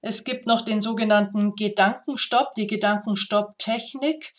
Es 0.01 0.23
gibt 0.23 0.47
noch 0.47 0.62
den 0.62 0.81
sogenannten 0.81 1.55
Gedankenstopp, 1.55 2.53
die 2.55 2.67
Gedankenstopp-Technik. 2.67 4.33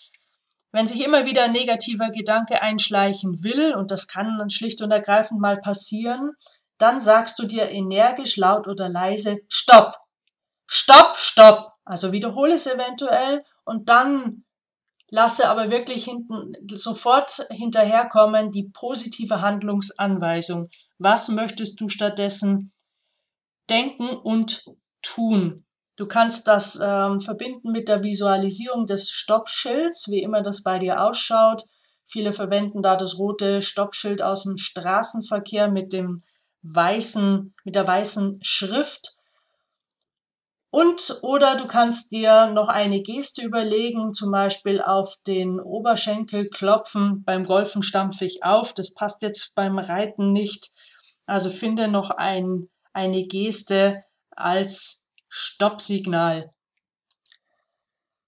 Wenn 0.72 0.86
sich 0.86 1.04
immer 1.04 1.26
wieder 1.26 1.44
ein 1.44 1.52
negativer 1.52 2.10
Gedanke 2.10 2.62
einschleichen 2.62 3.42
will, 3.42 3.74
und 3.74 3.90
das 3.90 4.06
kann 4.06 4.38
dann 4.38 4.50
schlicht 4.50 4.80
und 4.82 4.90
ergreifend 4.90 5.40
mal 5.40 5.58
passieren, 5.60 6.32
dann 6.78 7.00
sagst 7.00 7.38
du 7.38 7.46
dir 7.46 7.68
energisch, 7.68 8.36
laut 8.36 8.66
oder 8.66 8.88
leise, 8.88 9.38
Stopp, 9.48 9.96
Stopp, 10.66 11.16
Stopp. 11.16 11.72
Also 11.84 12.12
wiederhole 12.12 12.54
es 12.54 12.66
eventuell 12.66 13.44
und 13.64 13.88
dann 13.88 14.44
lasse 15.10 15.48
aber 15.48 15.70
wirklich 15.70 16.04
hinten 16.04 16.54
sofort 16.76 17.46
hinterherkommen 17.50 18.52
die 18.52 18.70
positive 18.72 19.40
Handlungsanweisung. 19.40 20.70
Was 20.98 21.28
möchtest 21.28 21.80
du 21.80 21.88
stattdessen 21.88 22.72
denken 23.68 24.08
und 24.08 24.64
tun. 25.02 25.64
Du 25.96 26.06
kannst 26.06 26.48
das 26.48 26.80
ähm, 26.82 27.20
verbinden 27.20 27.72
mit 27.72 27.88
der 27.88 28.02
Visualisierung 28.02 28.86
des 28.86 29.10
Stoppschilds, 29.10 30.08
wie 30.10 30.22
immer 30.22 30.42
das 30.42 30.62
bei 30.62 30.78
dir 30.78 31.02
ausschaut. 31.02 31.64
Viele 32.06 32.32
verwenden 32.32 32.82
da 32.82 32.96
das 32.96 33.18
rote 33.18 33.62
Stoppschild 33.62 34.22
aus 34.22 34.44
dem 34.44 34.56
Straßenverkehr 34.56 35.68
mit 35.68 35.92
dem 35.92 36.22
weißen, 36.62 37.54
mit 37.64 37.74
der 37.74 37.86
weißen 37.86 38.38
Schrift. 38.42 39.14
Und 40.70 41.18
oder 41.22 41.56
du 41.56 41.66
kannst 41.66 42.12
dir 42.12 42.46
noch 42.46 42.68
eine 42.68 43.02
Geste 43.02 43.42
überlegen, 43.42 44.12
zum 44.14 44.30
Beispiel 44.30 44.80
auf 44.80 45.16
den 45.26 45.60
Oberschenkel 45.60 46.48
klopfen. 46.48 47.24
Beim 47.24 47.44
Golfen 47.44 47.82
stampfe 47.82 48.24
ich 48.24 48.44
auf. 48.44 48.72
Das 48.72 48.94
passt 48.94 49.22
jetzt 49.22 49.52
beim 49.54 49.78
Reiten 49.78 50.32
nicht. 50.32 50.70
Also 51.26 51.50
finde 51.50 51.88
noch 51.88 52.10
ein, 52.10 52.68
eine 52.92 53.24
Geste, 53.24 54.02
als 54.40 55.06
Stoppsignal. 55.28 56.52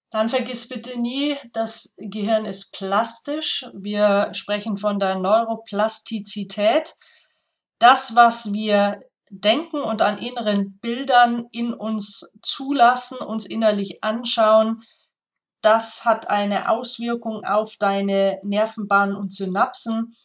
Dann 0.09 0.29
vergiss 0.29 0.69
bitte 0.69 0.99
nie, 0.99 1.35
das 1.53 1.95
Gehirn 1.97 2.45
ist 2.45 2.71
plastisch. 2.71 3.65
Wir 3.73 4.29
sprechen 4.33 4.77
von 4.77 4.99
der 4.99 5.15
Neuroplastizität. 5.15 6.95
Das, 7.79 8.15
was 8.15 8.53
wir 8.53 8.99
denken 9.31 9.81
und 9.81 10.03
an 10.03 10.19
inneren 10.19 10.77
Bildern 10.77 11.47
in 11.51 11.73
uns 11.73 12.31
zulassen, 12.43 13.17
uns 13.17 13.47
innerlich 13.47 14.03
anschauen, 14.03 14.83
das 15.63 16.05
hat 16.05 16.29
eine 16.29 16.69
Auswirkung 16.69 17.43
auf 17.43 17.77
deine 17.77 18.39
Nervenbahnen 18.43 19.15
und 19.15 19.33
Synapsen, 19.33 20.15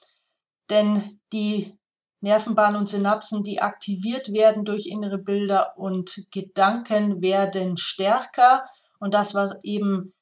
denn 0.68 1.20
die 1.33 1.79
Nervenbahnen 2.20 2.81
und 2.81 2.88
Synapsen, 2.88 3.42
die 3.42 3.61
aktiviert 3.61 4.33
werden 4.33 4.64
durch 4.64 4.87
innere 4.87 5.18
Bilder 5.18 5.78
und 5.78 6.26
Gedanken 6.33 7.22
werden 7.22 7.76
stärker 7.76 8.66
und 8.98 9.14
das, 9.14 9.35
was 9.35 9.59
eben 9.62 10.14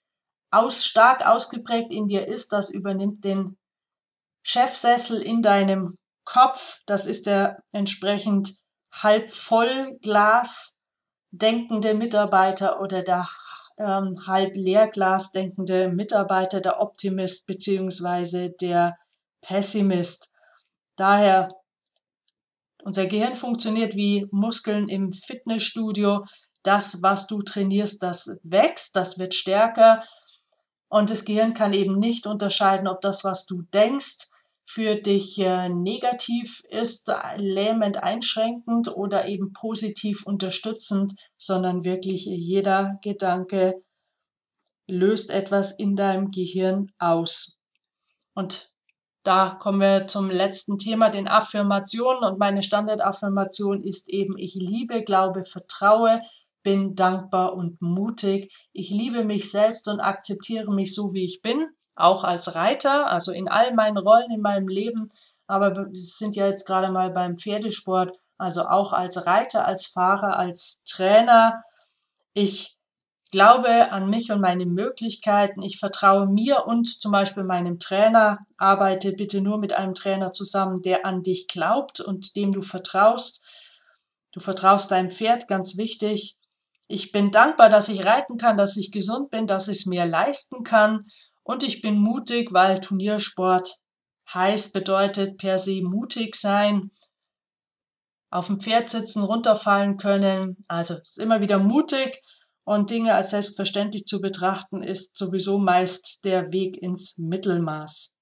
aus, 0.51 0.85
stark 0.85 1.25
ausgeprägt 1.25 1.91
in 1.91 2.07
dir 2.07 2.29
ist, 2.29 2.53
das 2.53 2.71
übernimmt 2.71 3.25
den 3.25 3.57
Chefsessel 4.43 5.21
in 5.21 5.43
deinem 5.43 5.99
Kopf. 6.25 6.81
Das 6.87 7.07
ist 7.07 7.27
der 7.27 7.63
entsprechend 7.73 8.55
halb 8.93 9.33
voll 9.33 9.99
Glas 10.03 10.83
denkende 11.31 11.95
Mitarbeiter 11.95 12.81
oder 12.81 13.03
der 13.03 13.29
ähm, 13.79 14.27
halb 14.27 14.55
leer 14.55 14.89
Glas 14.89 15.33
denkende 15.33 15.89
Mitarbeiter, 15.89 16.61
der 16.61 16.81
Optimist 16.81 17.47
beziehungsweise 17.47 18.51
der 18.51 18.97
Pessimist. 19.43 20.33
Daher 20.97 21.51
unser 22.87 23.07
Gehirn 23.07 23.35
funktioniert 23.35 23.97
wie 23.97 24.29
Muskeln 24.31 24.89
im 24.89 25.11
Fitnessstudio. 25.11 26.25
das, 26.63 27.01
was 27.03 27.27
du 27.29 27.43
trainierst, 27.43 28.03
das 28.03 28.31
wächst, 28.43 28.97
das 28.97 29.19
wird 29.19 29.35
stärker. 29.35 30.05
Und 30.89 31.11
das 31.11 31.25
Gehirn 31.25 31.55
kann 31.55 31.73
eben 31.73 31.99
nicht 31.99 32.27
unterscheiden, 32.27 32.89
ob 32.89 33.01
das, 33.01 33.23
was 33.23 33.45
du 33.47 33.63
denkst, 33.75 34.29
für 34.65 34.97
dich 34.97 35.39
äh, 35.39 35.69
negativ 35.69 36.63
ist, 36.69 37.11
lähmend 37.37 37.99
einschränkend 37.99 38.89
oder 38.89 39.29
eben 39.29 39.53
positiv 39.53 40.25
unterstützend, 40.25 41.15
sondern 41.37 41.85
wirklich 41.85 42.25
jeder 42.25 42.99
Gedanke 43.03 43.83
löst 44.89 45.31
etwas 45.31 45.73
in 45.73 45.95
deinem 45.95 46.31
Gehirn 46.33 46.93
aus. 46.99 47.59
Und 48.35 48.76
da 49.27 49.51
kommen 49.51 49.81
wir 49.81 50.07
zum 50.07 50.31
letzten 50.31 50.79
Thema, 50.79 51.11
den 51.11 51.29
Affirmationen. 51.29 52.25
Und 52.25 52.39
meine 52.39 52.63
Standardaffirmation 52.63 53.83
ist 53.83 54.09
eben, 54.09 54.39
ich 54.39 54.55
liebe, 54.55 55.03
glaube, 55.03 55.45
vertraue, 55.45 56.21
bin 56.63 56.95
dankbar 56.95 57.55
und 57.55 57.81
mutig. 57.81 58.55
Ich 58.73 58.91
liebe 58.91 59.25
mich 59.25 59.51
selbst 59.51 59.89
und 59.89 60.01
akzeptiere 60.01 60.73
mich 60.73 60.95
so, 60.95 61.13
wie 61.13 61.25
ich 61.25 61.41
bin 61.43 61.67
auch 61.97 62.25
als 62.25 62.55
Reiter, 62.55 63.11
also 63.11 63.33
in 63.33 63.49
all 63.49 63.75
meinen 63.75 63.97
Rollen 63.97 64.31
in 64.31 64.43
meinem 64.43 64.69
Leben, 64.69 65.09
aber 65.47 65.75
wir 65.75 65.89
sind 65.93 66.37
ja 66.37 66.47
jetzt 66.47 66.67
gerade 66.67 66.91
mal 66.91 67.11
beim 67.11 67.37
Pferdesport, 67.37 68.17
also 68.37 68.67
auch 68.67 68.93
als 68.93 69.27
Reiter, 69.27 69.67
als 69.67 69.87
Fahrer, 69.87 70.39
als 70.39 70.83
Trainer. 70.85 71.63
Ich 72.35 72.76
glaube 73.37 73.93
an 73.93 74.09
mich 74.09 74.33
und 74.33 74.41
meine 74.41 74.65
Möglichkeiten. 74.65 75.61
Ich 75.61 75.79
vertraue 75.79 76.27
mir 76.27 76.65
und 76.65 76.87
zum 76.87 77.13
Beispiel 77.13 77.45
meinem 77.45 77.79
Trainer. 77.79 78.39
Arbeite 78.57 79.13
bitte 79.13 79.43
nur 79.43 79.59
mit 79.59 79.75
einem 79.75 79.93
Trainer 79.93 80.33
zusammen, 80.33 80.81
der 80.81 81.05
an 81.05 81.23
dich 81.23 81.47
glaubt 81.47 82.01
und 82.01 82.35
dem 82.35 82.51
du 82.51 82.63
vertraust. 82.63 83.45
Du 84.33 84.41
vertraust 84.41 84.91
deinem 84.91 85.11
Pferd, 85.11 85.49
ganz 85.49 85.77
wichtig. 85.77 86.39
Ich 86.89 87.13
bin 87.13 87.31
dankbar, 87.31 87.69
dass 87.69 87.91
ich 87.91 88.07
reiten 88.07 88.39
kann, 88.39 88.57
dass 88.57 88.79
ich 88.79 88.91
gesund 88.91 89.31
bin, 89.31 89.47
dass 89.47 89.69
ich 89.69 89.81
es 89.81 89.87
mir 89.87 90.07
leisten 90.07 90.65
kann 90.65 91.05
und 91.43 91.63
ich 91.63 91.83
bin 91.83 91.99
mutig, 91.99 92.55
weil 92.55 92.81
Turniersport 92.81 93.77
heißt, 94.33 94.73
bedeutet 94.73 95.37
per 95.37 95.59
se 95.59 95.83
mutig 95.83 96.37
sein, 96.37 96.91
auf 98.31 98.47
dem 98.47 98.61
Pferd 98.61 98.89
sitzen, 98.89 99.23
runterfallen 99.23 99.99
können. 99.99 100.57
Also 100.69 100.95
ist 100.95 101.19
immer 101.19 101.43
wieder 101.43 101.59
mutig 101.59 102.23
und 102.67 102.91
Dinge 102.91 103.15
als 103.15 103.31
selbstverständlich 103.31 104.05
zu 104.05 104.21
betrachten, 104.21 104.83
ist 104.83 105.17
sowieso 105.17 105.57
meist 105.59 106.27
der 106.27 106.53
Weg 106.53 106.77
ins 106.77 107.17
Mittelmaß. 107.17 108.19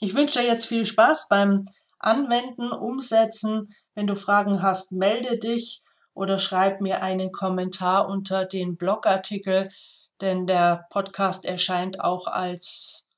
Ich 0.00 0.14
wünsche 0.14 0.40
dir 0.40 0.46
jetzt 0.46 0.66
viel 0.66 0.86
Spaß 0.86 1.28
beim 1.28 1.66
Anwenden, 1.98 2.72
Umsetzen. 2.72 3.68
Wenn 3.94 4.06
du 4.06 4.16
Fragen 4.16 4.62
hast, 4.62 4.92
melde 4.92 5.38
dich 5.38 5.82
oder 6.14 6.38
schreib 6.38 6.80
mir 6.80 7.02
einen 7.02 7.32
Kommentar 7.32 8.08
unter 8.08 8.46
den 8.46 8.78
Blogartikel 8.78 9.68
denn 10.20 10.46
der 10.46 10.86
Podcast 10.90 11.44
erscheint 11.44 12.00
auch 12.00 12.26
als 12.26 13.08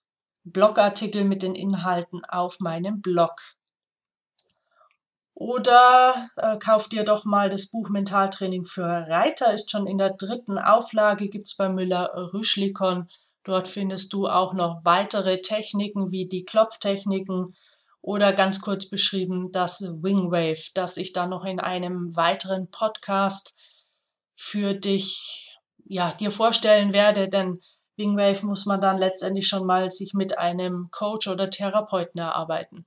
Blogartikel 0.45 1.25
mit 1.25 1.43
den 1.43 1.55
Inhalten 1.55 2.25
auf 2.25 2.61
meinem 2.61 3.01
Blog. 3.01 3.35
Oder 5.41 6.31
äh, 6.35 6.59
kauf 6.59 6.89
dir 6.89 7.05
doch 7.05 7.25
mal 7.25 7.49
das 7.49 7.69
Buch 7.69 7.91
Mentaltraining 7.91 8.65
für 8.65 8.83
Reiter, 8.83 9.55
ist 9.55 9.71
schon 9.71 9.87
in 9.87 9.97
der 9.97 10.11
dritten 10.11 10.59
Auflage, 10.59 11.29
gibt 11.29 11.47
es 11.47 11.55
bei 11.55 11.69
Müller-Rüschlikon. 11.69 13.09
Dort 13.45 13.69
findest 13.69 14.13
du 14.13 14.27
auch 14.27 14.53
noch 14.53 14.81
weitere 14.83 15.41
Techniken 15.41 16.11
wie 16.11 16.27
die 16.27 16.45
Klopftechniken 16.45 17.55
oder 18.01 18.33
ganz 18.33 18.61
kurz 18.61 18.91
beschrieben 18.91 19.53
das 19.53 19.81
Wingwave, 19.81 20.73
das 20.75 20.97
ich 20.97 21.13
dann 21.13 21.31
noch 21.31 21.45
in 21.45 21.61
einem 21.61 22.17
weiteren 22.17 22.69
Podcast 22.73 23.55
für 24.35 24.75
dich 24.75 25.57
ja, 25.85 26.11
dir 26.15 26.33
vorstellen 26.33 26.93
werde, 26.93 27.29
denn 27.29 27.61
Wingwave 27.97 28.45
muss 28.45 28.67
man 28.67 28.81
dann 28.81 28.99
letztendlich 28.99 29.47
schon 29.47 29.65
mal 29.65 29.93
sich 29.93 30.15
mit 30.15 30.37
einem 30.37 30.89
Coach 30.91 31.29
oder 31.29 31.49
Therapeuten 31.49 32.21
erarbeiten. 32.21 32.87